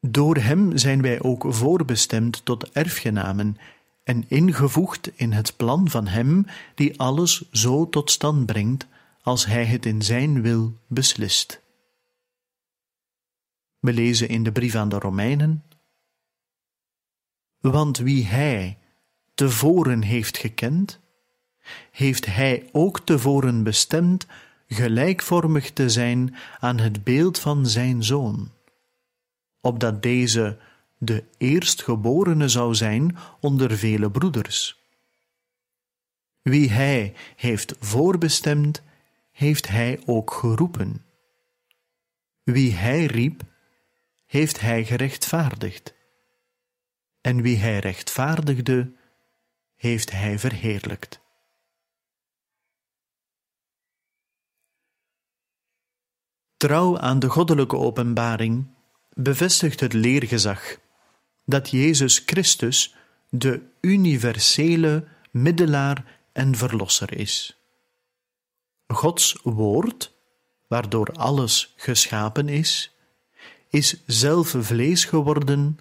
Door 0.00 0.36
Hem 0.36 0.78
zijn 0.78 1.02
wij 1.02 1.22
ook 1.22 1.44
voorbestemd 1.48 2.44
tot 2.44 2.70
erfgenamen 2.70 3.56
en 4.04 4.24
ingevoegd 4.28 5.10
in 5.18 5.32
het 5.32 5.56
plan 5.56 5.88
van 5.88 6.06
Hem 6.06 6.46
die 6.74 7.00
alles 7.00 7.50
zo 7.50 7.88
tot 7.88 8.10
stand 8.10 8.46
brengt 8.46 8.86
als 9.22 9.46
Hij 9.46 9.64
het 9.64 9.86
in 9.86 10.02
Zijn 10.02 10.42
wil 10.42 10.72
beslist. 10.86 11.62
We 13.78 13.92
lezen 13.92 14.28
in 14.28 14.42
de 14.42 14.52
brief 14.52 14.74
aan 14.74 14.88
de 14.88 14.98
Romeinen: 14.98 15.64
Want 17.58 17.98
wie 17.98 18.26
Hij 18.26 18.78
tevoren 19.34 20.02
heeft 20.02 20.38
gekend, 20.38 21.00
heeft 21.90 22.26
Hij 22.26 22.68
ook 22.72 23.00
tevoren 23.00 23.62
bestemd 23.62 24.26
gelijkvormig 24.68 25.70
te 25.70 25.88
zijn 25.88 26.34
aan 26.58 26.78
het 26.78 27.04
beeld 27.04 27.38
van 27.38 27.66
Zijn 27.66 28.04
Zoon, 28.04 28.50
opdat 29.60 30.02
deze 30.02 30.58
de 30.98 31.24
eerstgeborene 31.38 32.48
zou 32.48 32.74
zijn 32.74 33.16
onder 33.40 33.78
vele 33.78 34.10
broeders. 34.10 34.78
Wie 36.42 36.70
Hij 36.70 37.14
heeft 37.36 37.74
voorbestemd, 37.78 38.82
heeft 39.32 39.68
Hij 39.68 40.00
ook 40.06 40.32
geroepen. 40.32 41.04
Wie 42.42 42.74
Hij 42.74 43.04
riep, 43.04 43.42
heeft 44.26 44.60
Hij 44.60 44.84
gerechtvaardigd. 44.84 45.94
En 47.20 47.42
wie 47.42 47.56
Hij 47.56 47.78
rechtvaardigde, 47.78 48.92
heeft 49.76 50.10
Hij 50.10 50.38
verheerlijkt. 50.38 51.19
Trouw 56.60 56.98
aan 56.98 57.18
de 57.18 57.28
goddelijke 57.28 57.76
openbaring 57.76 58.66
bevestigt 59.14 59.80
het 59.80 59.92
leergezag 59.92 60.76
dat 61.44 61.70
Jezus 61.70 62.22
Christus 62.26 62.94
de 63.28 63.62
universele 63.80 65.04
middelaar 65.30 66.18
en 66.32 66.54
verlosser 66.54 67.18
is. 67.18 67.60
Gods 68.86 69.38
woord, 69.42 70.12
waardoor 70.68 71.12
alles 71.12 71.74
geschapen 71.76 72.48
is, 72.48 72.96
is 73.68 74.02
zelf 74.06 74.54
vlees 74.58 75.04
geworden 75.04 75.78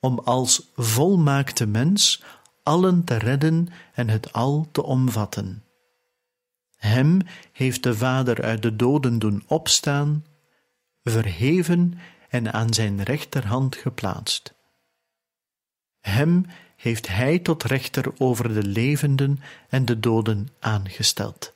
om 0.00 0.18
als 0.18 0.72
volmaakte 0.74 1.66
mens 1.66 2.22
allen 2.62 3.04
te 3.04 3.16
redden 3.16 3.68
en 3.94 4.08
het 4.08 4.32
al 4.32 4.68
te 4.72 4.82
omvatten. 4.82 5.65
Hem 6.76 7.20
heeft 7.52 7.82
de 7.82 7.96
Vader 7.96 8.42
uit 8.42 8.62
de 8.62 8.76
doden 8.76 9.18
doen 9.18 9.42
opstaan, 9.46 10.24
verheven 11.02 11.98
en 12.28 12.52
aan 12.52 12.74
zijn 12.74 13.02
rechterhand 13.02 13.76
geplaatst. 13.76 14.54
Hem 16.00 16.46
heeft 16.76 17.08
Hij 17.08 17.38
tot 17.38 17.62
rechter 17.62 18.12
over 18.18 18.54
de 18.54 18.62
levenden 18.62 19.40
en 19.68 19.84
de 19.84 20.00
doden 20.00 20.48
aangesteld. 20.60 21.54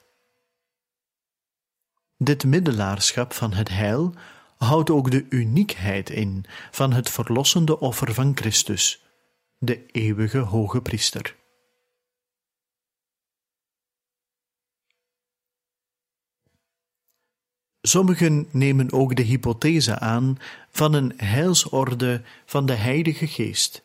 Dit 2.16 2.44
middelaarschap 2.44 3.32
van 3.32 3.52
het 3.52 3.68
heil 3.68 4.14
houdt 4.56 4.90
ook 4.90 5.10
de 5.10 5.26
uniekheid 5.28 6.10
in 6.10 6.44
van 6.70 6.92
het 6.92 7.10
verlossende 7.10 7.80
offer 7.80 8.14
van 8.14 8.36
Christus, 8.36 9.02
de 9.58 9.86
eeuwige 9.86 10.38
hoge 10.38 10.82
priester. 10.82 11.36
Sommigen 17.90 18.46
nemen 18.50 18.92
ook 18.92 19.16
de 19.16 19.22
hypothese 19.22 19.98
aan 19.98 20.38
van 20.70 20.92
een 20.94 21.12
heilsorde 21.16 22.22
van 22.46 22.66
de 22.66 22.72
Heilige 22.72 23.26
Geest, 23.26 23.82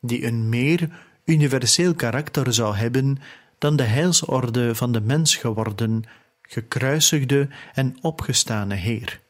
die 0.00 0.26
een 0.26 0.48
meer 0.48 0.88
universeel 1.24 1.94
karakter 1.94 2.52
zou 2.52 2.76
hebben 2.76 3.18
dan 3.58 3.76
de 3.76 3.82
heilsorde 3.82 4.74
van 4.74 4.92
de 4.92 5.00
mens 5.00 5.36
geworden, 5.36 6.04
gekruisigde 6.42 7.48
en 7.74 7.96
opgestane 8.00 8.74
Heer. 8.74 9.20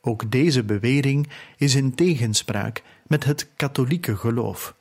Ook 0.00 0.30
deze 0.30 0.64
bewering 0.64 1.28
is 1.56 1.74
in 1.74 1.94
tegenspraak 1.94 2.82
met 3.06 3.24
het 3.24 3.48
katholieke 3.56 4.16
geloof, 4.16 4.74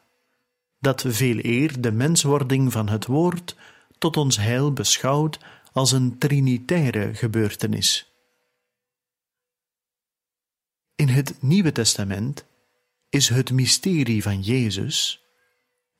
dat 0.79 1.03
veel 1.07 1.37
eer 1.41 1.81
de 1.81 1.91
menswording 1.91 2.71
van 2.71 2.89
het 2.89 3.05
Woord 3.05 3.55
tot 3.97 4.17
ons 4.17 4.37
heil 4.37 4.73
beschouwt 4.73 5.39
als 5.79 5.91
een 5.91 6.17
trinitaire 6.17 7.13
gebeurtenis. 7.13 8.13
In 10.95 11.07
het 11.07 11.41
Nieuwe 11.41 11.71
Testament 11.71 12.45
is 13.09 13.29
het 13.29 13.51
mysterie 13.51 14.23
van 14.23 14.41
Jezus, 14.41 15.23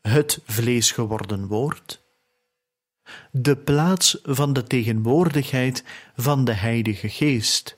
het 0.01 0.41
vlees 0.45 0.91
geworden 0.91 1.47
woord, 1.47 2.01
de 3.31 3.57
plaats 3.57 4.19
van 4.23 4.53
de 4.53 4.63
tegenwoordigheid 4.63 5.83
van 6.15 6.45
de 6.45 6.53
Heilige 6.53 7.09
Geest 7.09 7.77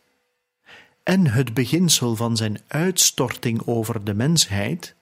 en 1.03 1.27
het 1.27 1.53
beginsel 1.53 2.15
van 2.15 2.37
zijn 2.37 2.59
uitstorting 2.67 3.67
over 3.67 4.03
de 4.03 4.13
mensheid, 4.13 4.95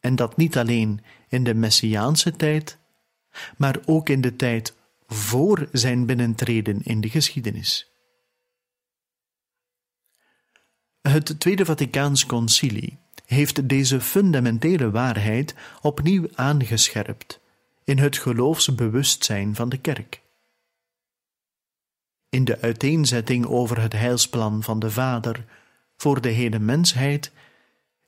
en 0.00 0.16
dat 0.16 0.36
niet 0.36 0.56
alleen 0.56 1.04
in 1.28 1.44
de 1.44 1.54
Messiaanse 1.54 2.36
tijd, 2.36 2.78
maar 3.56 3.78
ook 3.84 4.08
in 4.08 4.20
de 4.20 4.36
tijd 4.36 4.74
voor 5.14 5.68
zijn 5.72 6.06
binnentreden 6.06 6.82
in 6.82 7.00
de 7.00 7.08
geschiedenis. 7.08 7.92
Het 11.02 11.40
Tweede 11.40 11.64
Vaticaans 11.64 12.26
Concilie 12.26 12.98
heeft 13.26 13.68
deze 13.68 14.00
fundamentele 14.00 14.90
waarheid 14.90 15.54
opnieuw 15.82 16.28
aangescherpt 16.34 17.40
in 17.84 17.98
het 17.98 18.16
geloofsbewustzijn 18.16 19.54
van 19.54 19.68
de 19.68 19.78
kerk. 19.78 20.20
In 22.28 22.44
de 22.44 22.60
uiteenzetting 22.60 23.46
over 23.46 23.80
het 23.80 23.92
heilsplan 23.92 24.62
van 24.62 24.78
de 24.78 24.90
Vader 24.90 25.44
voor 25.96 26.20
de 26.20 26.28
hele 26.28 26.58
mensheid 26.58 27.32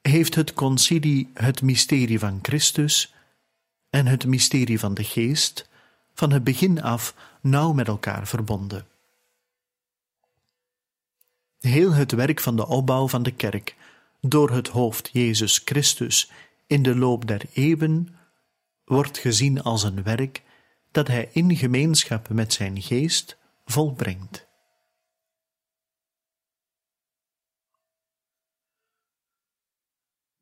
heeft 0.03 0.35
het 0.35 0.53
concilie 0.53 1.31
het 1.35 1.63
mysterie 1.63 2.19
van 2.19 2.39
Christus 2.43 3.15
en 3.91 4.07
het 4.07 4.27
mysterie 4.27 4.79
van 4.79 4.95
de 4.95 5.05
Geest 5.05 5.69
van 6.17 6.31
het 6.31 6.45
begin 6.45 6.83
af 6.83 7.15
nauw 7.41 7.73
met 7.73 7.89
elkaar 7.89 8.27
verbonden. 8.27 8.87
Heel 11.59 11.93
het 11.93 12.13
werk 12.13 12.41
van 12.41 12.57
de 12.57 12.67
opbouw 12.67 13.09
van 13.09 13.23
de 13.23 13.33
kerk 13.33 13.77
door 14.21 14.51
het 14.51 14.69
hoofd 14.69 15.11
Jezus 15.13 15.61
Christus 15.65 16.31
in 16.67 16.83
de 16.83 16.97
loop 16.97 17.27
der 17.27 17.43
eeuwen, 17.53 18.17
wordt 18.85 19.19
gezien 19.19 19.63
als 19.63 19.83
een 19.83 20.03
werk 20.03 20.43
dat 20.91 21.07
Hij 21.07 21.29
in 21.33 21.57
gemeenschap 21.57 22.29
met 22.29 22.53
Zijn 22.53 22.83
geest 22.83 23.37
volbrengt. 23.65 24.47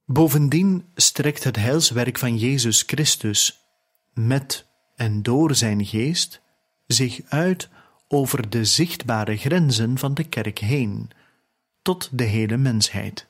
Bovendien 0.05 0.91
strekt 0.95 1.45
het 1.45 1.57
heilswerk 1.57 2.19
van 2.19 2.37
Jezus 2.37 2.83
Christus 2.83 3.61
met 4.13 4.67
en 4.95 5.23
door 5.23 5.55
Zijn 5.55 5.87
geest 5.87 6.41
zich 6.87 7.21
uit 7.29 7.69
over 8.09 8.51
de 8.51 8.65
zichtbare 8.65 9.37
grenzen 9.37 9.99
van 9.99 10.15
de 10.15 10.25
kerk 10.25 10.59
heen, 10.59 11.11
tot 11.83 12.09
de 12.13 12.25
hele 12.25 12.57
mensheid. 12.57 13.27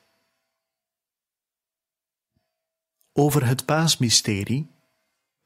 Over 3.13 3.45
het 3.45 3.65
paasmysterie, 3.65 4.71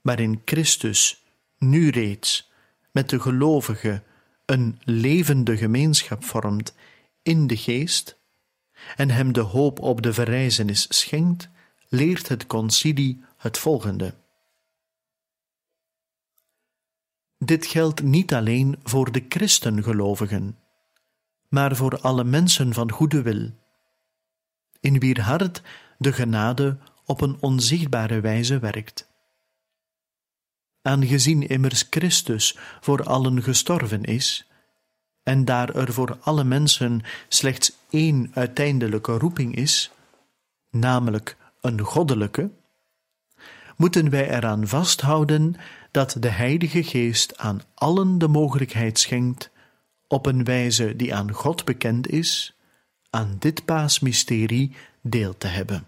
waarin 0.02 0.42
Christus 0.46 1.24
nu 1.58 1.90
reeds 1.90 2.52
met 2.92 3.10
de 3.10 3.20
gelovigen 3.20 4.04
een 4.46 4.80
levende 4.84 5.58
gemeenschap 5.58 6.24
vormt 6.24 6.76
in 7.22 7.48
de 7.48 7.58
geest 7.58 8.18
en 8.96 9.10
hem 9.10 9.34
de 9.34 9.40
hoop 9.40 9.80
op 9.80 10.02
de 10.02 10.14
verrijzenis 10.14 10.86
schenkt, 10.90 11.50
leert 11.90 12.28
het 12.28 12.48
concilie 12.48 13.24
het 13.38 13.58
volgende. 13.58 14.19
Dit 17.46 17.66
geldt 17.66 18.04
niet 18.04 18.34
alleen 18.34 18.80
voor 18.84 19.12
de 19.12 19.26
christengelovigen, 19.30 20.58
maar 21.48 21.76
voor 21.76 22.00
alle 22.00 22.24
mensen 22.24 22.74
van 22.74 22.92
goede 22.92 23.22
wil, 23.22 23.52
in 24.80 25.00
wier 25.00 25.22
hart 25.22 25.62
de 25.98 26.14
genade 26.14 26.78
op 27.06 27.22
een 27.22 27.38
onzichtbare 27.40 28.20
wijze 28.20 28.60
werkt. 28.60 29.08
Aangezien 30.82 31.48
immers 31.48 31.88
Christus 31.90 32.58
voor 32.82 33.04
allen 33.04 33.44
gestorven 33.44 34.04
is, 34.04 34.48
en 35.24 35.46
daar 35.46 35.76
er 35.76 35.94
voor 35.94 36.18
alle 36.22 36.44
mensen 36.44 37.02
slechts 37.28 37.72
één 37.90 38.32
uiteindelijke 38.34 39.18
roeping 39.18 39.56
is, 39.56 39.92
namelijk 40.70 41.38
een 41.62 41.80
goddelijke, 41.80 42.52
moeten 43.76 44.10
wij 44.10 44.30
eraan 44.30 44.68
vasthouden 44.68 45.56
dat 45.92 46.16
de 46.20 46.30
Heilige 46.30 46.84
Geest 46.84 47.38
aan 47.38 47.62
allen 47.74 48.18
de 48.18 48.28
mogelijkheid 48.28 49.00
schenkt, 49.00 49.50
op 50.08 50.26
een 50.26 50.44
wijze 50.44 50.96
die 50.96 51.16
aan 51.16 51.32
God 51.32 51.66
bekend 51.66 52.08
is, 52.08 52.58
aan 53.10 53.36
dit 53.40 53.66
paasmysterie 53.66 54.76
deel 55.02 55.38
te 55.38 55.48
hebben. 55.48 55.88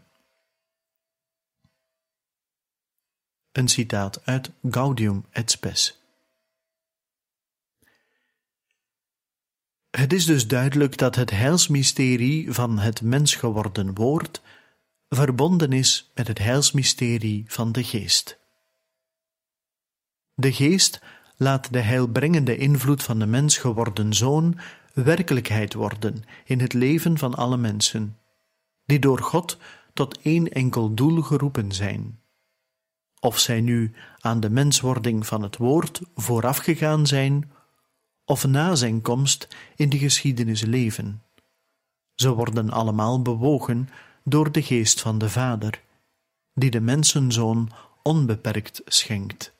Een 3.51 3.67
citaat 3.67 4.25
uit 4.25 4.51
Gaudium 4.69 5.25
et 5.29 5.51
Spes. 5.51 5.99
Het 9.89 10.13
is 10.13 10.25
dus 10.25 10.47
duidelijk 10.47 10.97
dat 10.97 11.15
het 11.15 11.29
heilsmysterie 11.29 12.51
van 12.51 12.79
het 12.79 13.01
mens 13.01 13.35
geworden 13.35 13.93
woord 13.93 14.41
verbonden 15.09 15.71
is 15.71 16.11
met 16.13 16.27
het 16.27 16.37
heilsmysterie 16.37 17.43
van 17.47 17.71
de 17.71 17.83
geest. 17.83 18.40
De 20.41 20.53
geest 20.53 21.01
laat 21.37 21.73
de 21.73 21.79
heilbrengende 21.79 22.57
invloed 22.57 23.03
van 23.03 23.19
de 23.19 23.25
mens 23.25 23.57
geworden 23.57 24.13
zoon 24.13 24.59
werkelijkheid 24.93 25.73
worden 25.73 26.23
in 26.45 26.59
het 26.59 26.73
leven 26.73 27.17
van 27.17 27.35
alle 27.35 27.57
mensen, 27.57 28.17
die 28.85 28.99
door 28.99 29.19
God 29.19 29.57
tot 29.93 30.19
één 30.21 30.51
enkel 30.51 30.93
doel 30.93 31.21
geroepen 31.21 31.71
zijn. 31.71 32.19
Of 33.19 33.39
zij 33.39 33.61
nu 33.61 33.93
aan 34.19 34.39
de 34.39 34.49
menswording 34.49 35.27
van 35.27 35.41
het 35.41 35.57
woord 35.57 36.01
voorafgegaan 36.15 37.07
zijn, 37.07 37.51
of 38.25 38.47
na 38.47 38.75
zijn 38.75 39.01
komst 39.01 39.47
in 39.75 39.89
de 39.89 39.97
geschiedenis 39.97 40.61
leven. 40.61 41.23
Ze 42.15 42.33
worden 42.33 42.69
allemaal 42.69 43.21
bewogen 43.21 43.89
door 44.23 44.51
de 44.51 44.61
geest 44.61 45.01
van 45.01 45.17
de 45.17 45.29
Vader, 45.29 45.81
die 46.53 46.71
de 46.71 46.81
mensenzoon 46.81 47.71
onbeperkt 48.03 48.81
schenkt. 48.85 49.50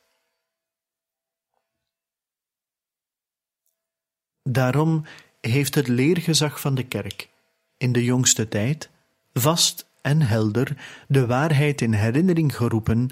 Daarom 4.42 5.04
heeft 5.40 5.74
het 5.74 5.88
leergezag 5.88 6.60
van 6.60 6.74
de 6.74 6.86
kerk 6.86 7.28
in 7.76 7.92
de 7.92 8.04
jongste 8.04 8.48
tijd 8.48 8.90
vast 9.32 9.86
en 10.02 10.22
helder 10.22 11.04
de 11.08 11.26
waarheid 11.26 11.80
in 11.80 11.92
herinnering 11.92 12.56
geroepen 12.56 13.10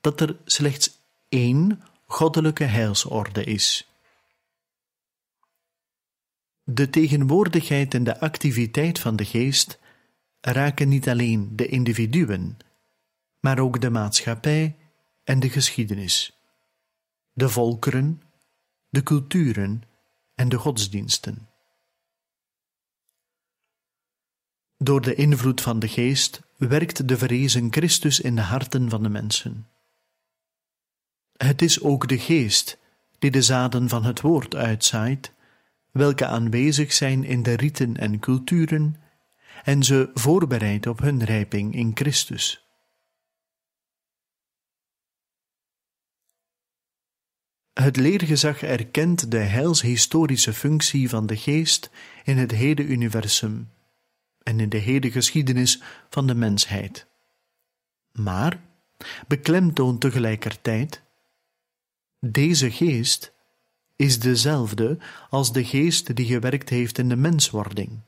dat 0.00 0.20
er 0.20 0.36
slechts 0.44 0.98
één 1.28 1.82
goddelijke 2.06 2.64
heilsorde 2.64 3.44
is. 3.44 3.88
De 6.64 6.90
tegenwoordigheid 6.90 7.94
en 7.94 8.04
de 8.04 8.20
activiteit 8.20 8.98
van 8.98 9.16
de 9.16 9.24
geest 9.24 9.78
raken 10.40 10.88
niet 10.88 11.08
alleen 11.08 11.56
de 11.56 11.66
individuen, 11.66 12.56
maar 13.40 13.58
ook 13.58 13.80
de 13.80 13.90
maatschappij 13.90 14.76
en 15.24 15.40
de 15.40 15.50
geschiedenis, 15.50 16.38
de 17.32 17.48
volkeren, 17.48 18.22
de 18.88 19.02
culturen 19.02 19.82
en 20.42 20.48
de 20.48 20.58
godsdiensten. 20.58 21.48
Door 24.78 25.00
de 25.00 25.14
invloed 25.14 25.60
van 25.60 25.78
de 25.78 25.88
geest 25.88 26.42
werkt 26.56 27.08
de 27.08 27.18
verrezen 27.18 27.72
Christus 27.72 28.20
in 28.20 28.34
de 28.34 28.40
harten 28.40 28.90
van 28.90 29.02
de 29.02 29.08
mensen. 29.08 29.68
Het 31.36 31.62
is 31.62 31.80
ook 31.80 32.08
de 32.08 32.18
geest 32.18 32.78
die 33.18 33.30
de 33.30 33.42
zaden 33.42 33.88
van 33.88 34.04
het 34.04 34.20
woord 34.20 34.54
uitzaait, 34.54 35.32
welke 35.90 36.26
aanwezig 36.26 36.92
zijn 36.92 37.24
in 37.24 37.42
de 37.42 37.54
riten 37.54 37.96
en 37.96 38.18
culturen 38.18 38.96
en 39.64 39.82
ze 39.82 40.10
voorbereidt 40.14 40.86
op 40.86 40.98
hun 40.98 41.24
rijping 41.24 41.74
in 41.74 41.90
Christus. 41.94 42.71
Het 47.72 47.96
leergezag 47.96 48.62
erkent 48.62 49.30
de 49.30 49.38
heilshistorische 49.38 50.52
functie 50.52 51.08
van 51.08 51.26
de 51.26 51.36
geest 51.36 51.90
in 52.24 52.38
het 52.38 52.50
hele 52.50 52.84
universum 52.84 53.70
en 54.42 54.60
in 54.60 54.68
de 54.68 54.78
hele 54.78 55.10
geschiedenis 55.10 55.82
van 56.08 56.26
de 56.26 56.34
mensheid. 56.34 57.06
Maar 58.12 58.60
beklemtoont 59.26 60.00
tegelijkertijd: 60.00 61.02
deze 62.20 62.70
geest 62.70 63.32
is 63.96 64.18
dezelfde 64.18 64.98
als 65.30 65.52
de 65.52 65.64
geest 65.64 66.16
die 66.16 66.26
gewerkt 66.26 66.68
heeft 66.68 66.98
in 66.98 67.08
de 67.08 67.16
menswording, 67.16 68.00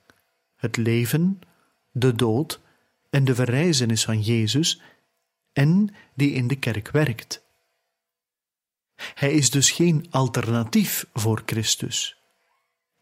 het 0.56 0.76
leven, 0.76 1.40
de 1.90 2.14
dood 2.14 2.60
en 3.10 3.24
de 3.24 3.34
verrijzenis 3.34 4.04
van 4.04 4.20
Jezus 4.20 4.80
en 5.52 5.94
die 6.14 6.30
in 6.30 6.48
de 6.48 6.56
kerk 6.56 6.90
werkt. 6.90 7.43
Hij 8.96 9.32
is 9.32 9.50
dus 9.50 9.70
geen 9.70 10.06
alternatief 10.10 11.06
voor 11.12 11.42
Christus 11.46 12.16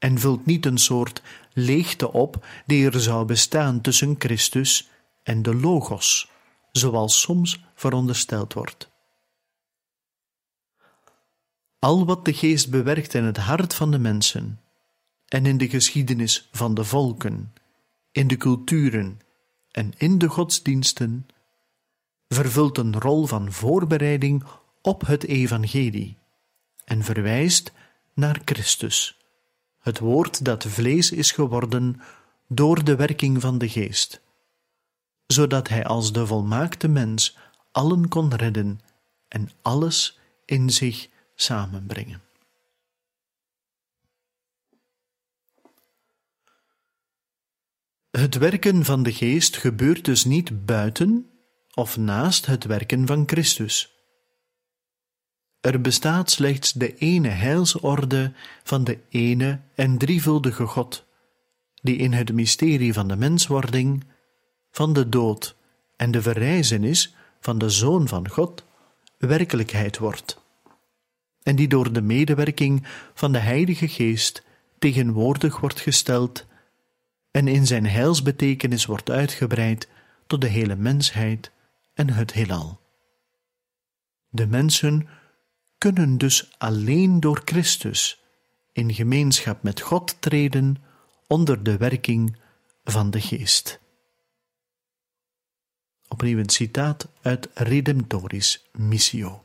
en 0.02 0.18
vult 0.18 0.46
niet 0.46 0.66
een 0.66 0.78
soort 0.78 1.22
leegte 1.52 2.12
op 2.12 2.46
die 2.66 2.90
er 2.90 3.00
zou 3.00 3.24
bestaan 3.24 3.80
tussen 3.80 4.14
Christus 4.18 4.90
en 5.22 5.42
de 5.42 5.54
Logos, 5.54 6.30
zoals 6.72 7.20
soms 7.20 7.64
verondersteld 7.74 8.52
wordt. 8.52 8.90
Al 11.78 12.04
wat 12.06 12.24
de 12.24 12.32
geest 12.32 12.70
bewerkt 12.70 13.14
in 13.14 13.24
het 13.24 13.36
hart 13.36 13.74
van 13.74 13.90
de 13.90 13.98
mensen 13.98 14.60
en 15.28 15.46
in 15.46 15.58
de 15.58 15.68
geschiedenis 15.68 16.48
van 16.52 16.74
de 16.74 16.84
volken, 16.84 17.52
in 18.12 18.28
de 18.28 18.36
culturen 18.36 19.20
en 19.70 19.92
in 19.96 20.18
de 20.18 20.28
godsdiensten, 20.28 21.26
vervult 22.28 22.78
een 22.78 23.00
rol 23.00 23.26
van 23.26 23.52
voorbereiding 23.52 24.44
op 24.82 25.06
het 25.06 25.24
evangelie 25.24 26.18
en 26.84 27.04
verwijst 27.04 27.72
naar 28.14 28.40
Christus, 28.44 29.16
het 29.78 29.98
woord 29.98 30.44
dat 30.44 30.64
vlees 30.64 31.10
is 31.10 31.30
geworden 31.30 32.00
door 32.48 32.84
de 32.84 32.96
werking 32.96 33.40
van 33.40 33.58
de 33.58 33.68
geest, 33.68 34.20
zodat 35.26 35.68
hij 35.68 35.84
als 35.84 36.12
de 36.12 36.26
volmaakte 36.26 36.88
mens 36.88 37.36
allen 37.72 38.08
kon 38.08 38.34
redden 38.34 38.80
en 39.28 39.50
alles 39.62 40.18
in 40.44 40.70
zich 40.70 41.08
samenbrengen. 41.34 42.22
Het 48.10 48.38
werken 48.38 48.84
van 48.84 49.02
de 49.02 49.12
geest 49.12 49.56
gebeurt 49.56 50.04
dus 50.04 50.24
niet 50.24 50.66
buiten 50.66 51.30
of 51.74 51.96
naast 51.96 52.46
het 52.46 52.64
werken 52.64 53.06
van 53.06 53.22
Christus. 53.26 54.01
Er 55.62 55.80
bestaat 55.80 56.30
slechts 56.30 56.72
de 56.72 56.94
ene 56.96 57.28
heilsorde 57.28 58.32
van 58.62 58.84
de 58.84 58.98
ene 59.08 59.60
en 59.74 59.98
drievuldige 59.98 60.66
God, 60.66 61.04
die 61.82 61.96
in 61.96 62.12
het 62.12 62.32
mysterie 62.32 62.92
van 62.92 63.08
de 63.08 63.16
menswording 63.16 64.04
van 64.70 64.92
de 64.92 65.08
dood 65.08 65.56
en 65.96 66.10
de 66.10 66.22
verrijzenis 66.22 67.14
van 67.40 67.58
de 67.58 67.70
Zoon 67.70 68.08
van 68.08 68.28
God 68.28 68.64
werkelijkheid 69.18 69.98
wordt, 69.98 70.42
en 71.42 71.56
die 71.56 71.68
door 71.68 71.92
de 71.92 72.02
medewerking 72.02 72.86
van 73.14 73.32
de 73.32 73.38
Heilige 73.38 73.88
Geest 73.88 74.42
tegenwoordig 74.78 75.60
wordt 75.60 75.80
gesteld 75.80 76.46
en 77.30 77.48
in 77.48 77.66
zijn 77.66 77.86
heilsbetekenis 77.86 78.86
wordt 78.86 79.10
uitgebreid 79.10 79.88
tot 80.26 80.40
de 80.40 80.48
hele 80.48 80.76
mensheid 80.76 81.50
en 81.94 82.10
het 82.10 82.32
heelal. 82.32 82.80
De 84.28 84.46
mensen 84.46 85.08
kunnen 85.82 86.18
dus 86.18 86.50
alleen 86.58 87.20
door 87.20 87.42
Christus 87.44 88.22
in 88.72 88.94
gemeenschap 88.94 89.62
met 89.62 89.80
God 89.80 90.20
treden 90.20 90.76
onder 91.26 91.62
de 91.62 91.76
werking 91.76 92.36
van 92.84 93.10
de 93.10 93.20
Geest. 93.20 93.80
Opnieuw 96.08 96.38
een 96.38 96.48
citaat 96.48 97.08
uit 97.22 97.48
Redemptoris 97.54 98.68
Missio. 98.72 99.44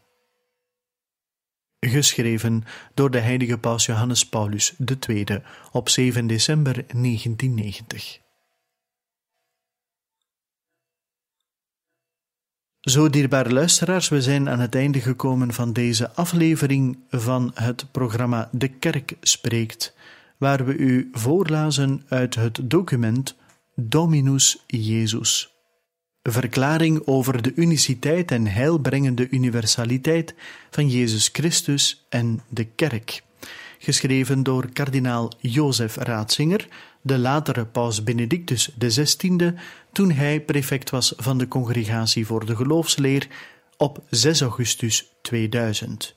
Geschreven 1.80 2.64
door 2.94 3.12
de 3.12 3.20
heilige 3.20 3.58
paus 3.58 3.86
Johannes 3.86 4.30
Paulus 4.30 4.76
II 5.08 5.26
op 5.72 5.90
7 5.90 6.28
december 6.28 6.74
1990. 6.74 8.27
Zo 12.82 13.10
dierbare 13.10 13.54
luisteraars, 13.54 14.10
we 14.10 14.22
zijn 14.22 14.50
aan 14.50 14.60
het 14.60 14.76
einde 14.76 15.02
gekomen 15.02 15.54
van 15.54 15.74
deze 15.74 16.12
aflevering 16.12 16.98
van 17.10 17.52
het 17.54 17.92
programma 17.92 18.50
De 18.52 18.68
Kerk 18.68 19.16
spreekt, 19.22 19.96
waar 20.38 20.66
we 20.66 20.76
u 20.76 21.10
voorlazen 21.12 22.04
uit 22.08 22.36
het 22.36 22.60
document 22.64 23.36
Dominus 23.76 24.64
Jezus. 24.68 25.54
Verklaring 26.24 27.02
over 27.06 27.42
de 27.42 27.52
uniciteit 27.56 28.32
en 28.32 28.48
heilbrengende 28.48 29.30
universaliteit 29.30 30.36
van 30.70 30.90
Jezus 30.90 31.30
Christus 31.34 32.06
en 32.10 32.42
de 32.50 32.66
Kerk. 32.66 33.24
Geschreven 33.80 34.44
door 34.44 34.70
kardinaal 34.74 35.32
Jozef 35.40 35.96
Raatzinger, 35.96 36.68
de 37.02 37.18
latere 37.18 37.66
paus 37.66 38.04
Benedictus 38.04 38.72
XVI, 38.78 39.54
toen 39.98 40.12
hij 40.12 40.42
prefect 40.42 40.90
was 40.90 41.14
van 41.18 41.38
de 41.38 41.48
Congregatie 41.48 42.26
voor 42.26 42.46
de 42.46 42.56
Geloofsleer 42.56 43.28
op 43.78 44.04
6 44.10 44.42
augustus 44.42 45.14
2000. 45.22 46.16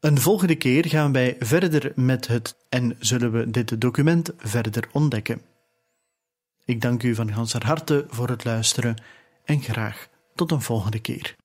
Een 0.00 0.18
volgende 0.18 0.54
keer 0.54 0.86
gaan 0.86 1.12
wij 1.12 1.36
verder 1.38 1.92
met 1.94 2.26
het 2.26 2.56
en 2.68 2.96
zullen 2.98 3.32
we 3.32 3.50
dit 3.50 3.80
document 3.80 4.30
verder 4.36 4.88
ontdekken. 4.92 5.42
Ik 6.64 6.80
dank 6.80 7.02
u 7.02 7.14
van 7.14 7.32
ganser 7.32 7.66
harte 7.66 8.04
voor 8.08 8.28
het 8.28 8.44
luisteren 8.44 9.02
en 9.44 9.62
graag 9.62 10.08
tot 10.34 10.50
een 10.50 10.62
volgende 10.62 11.00
keer. 11.00 11.36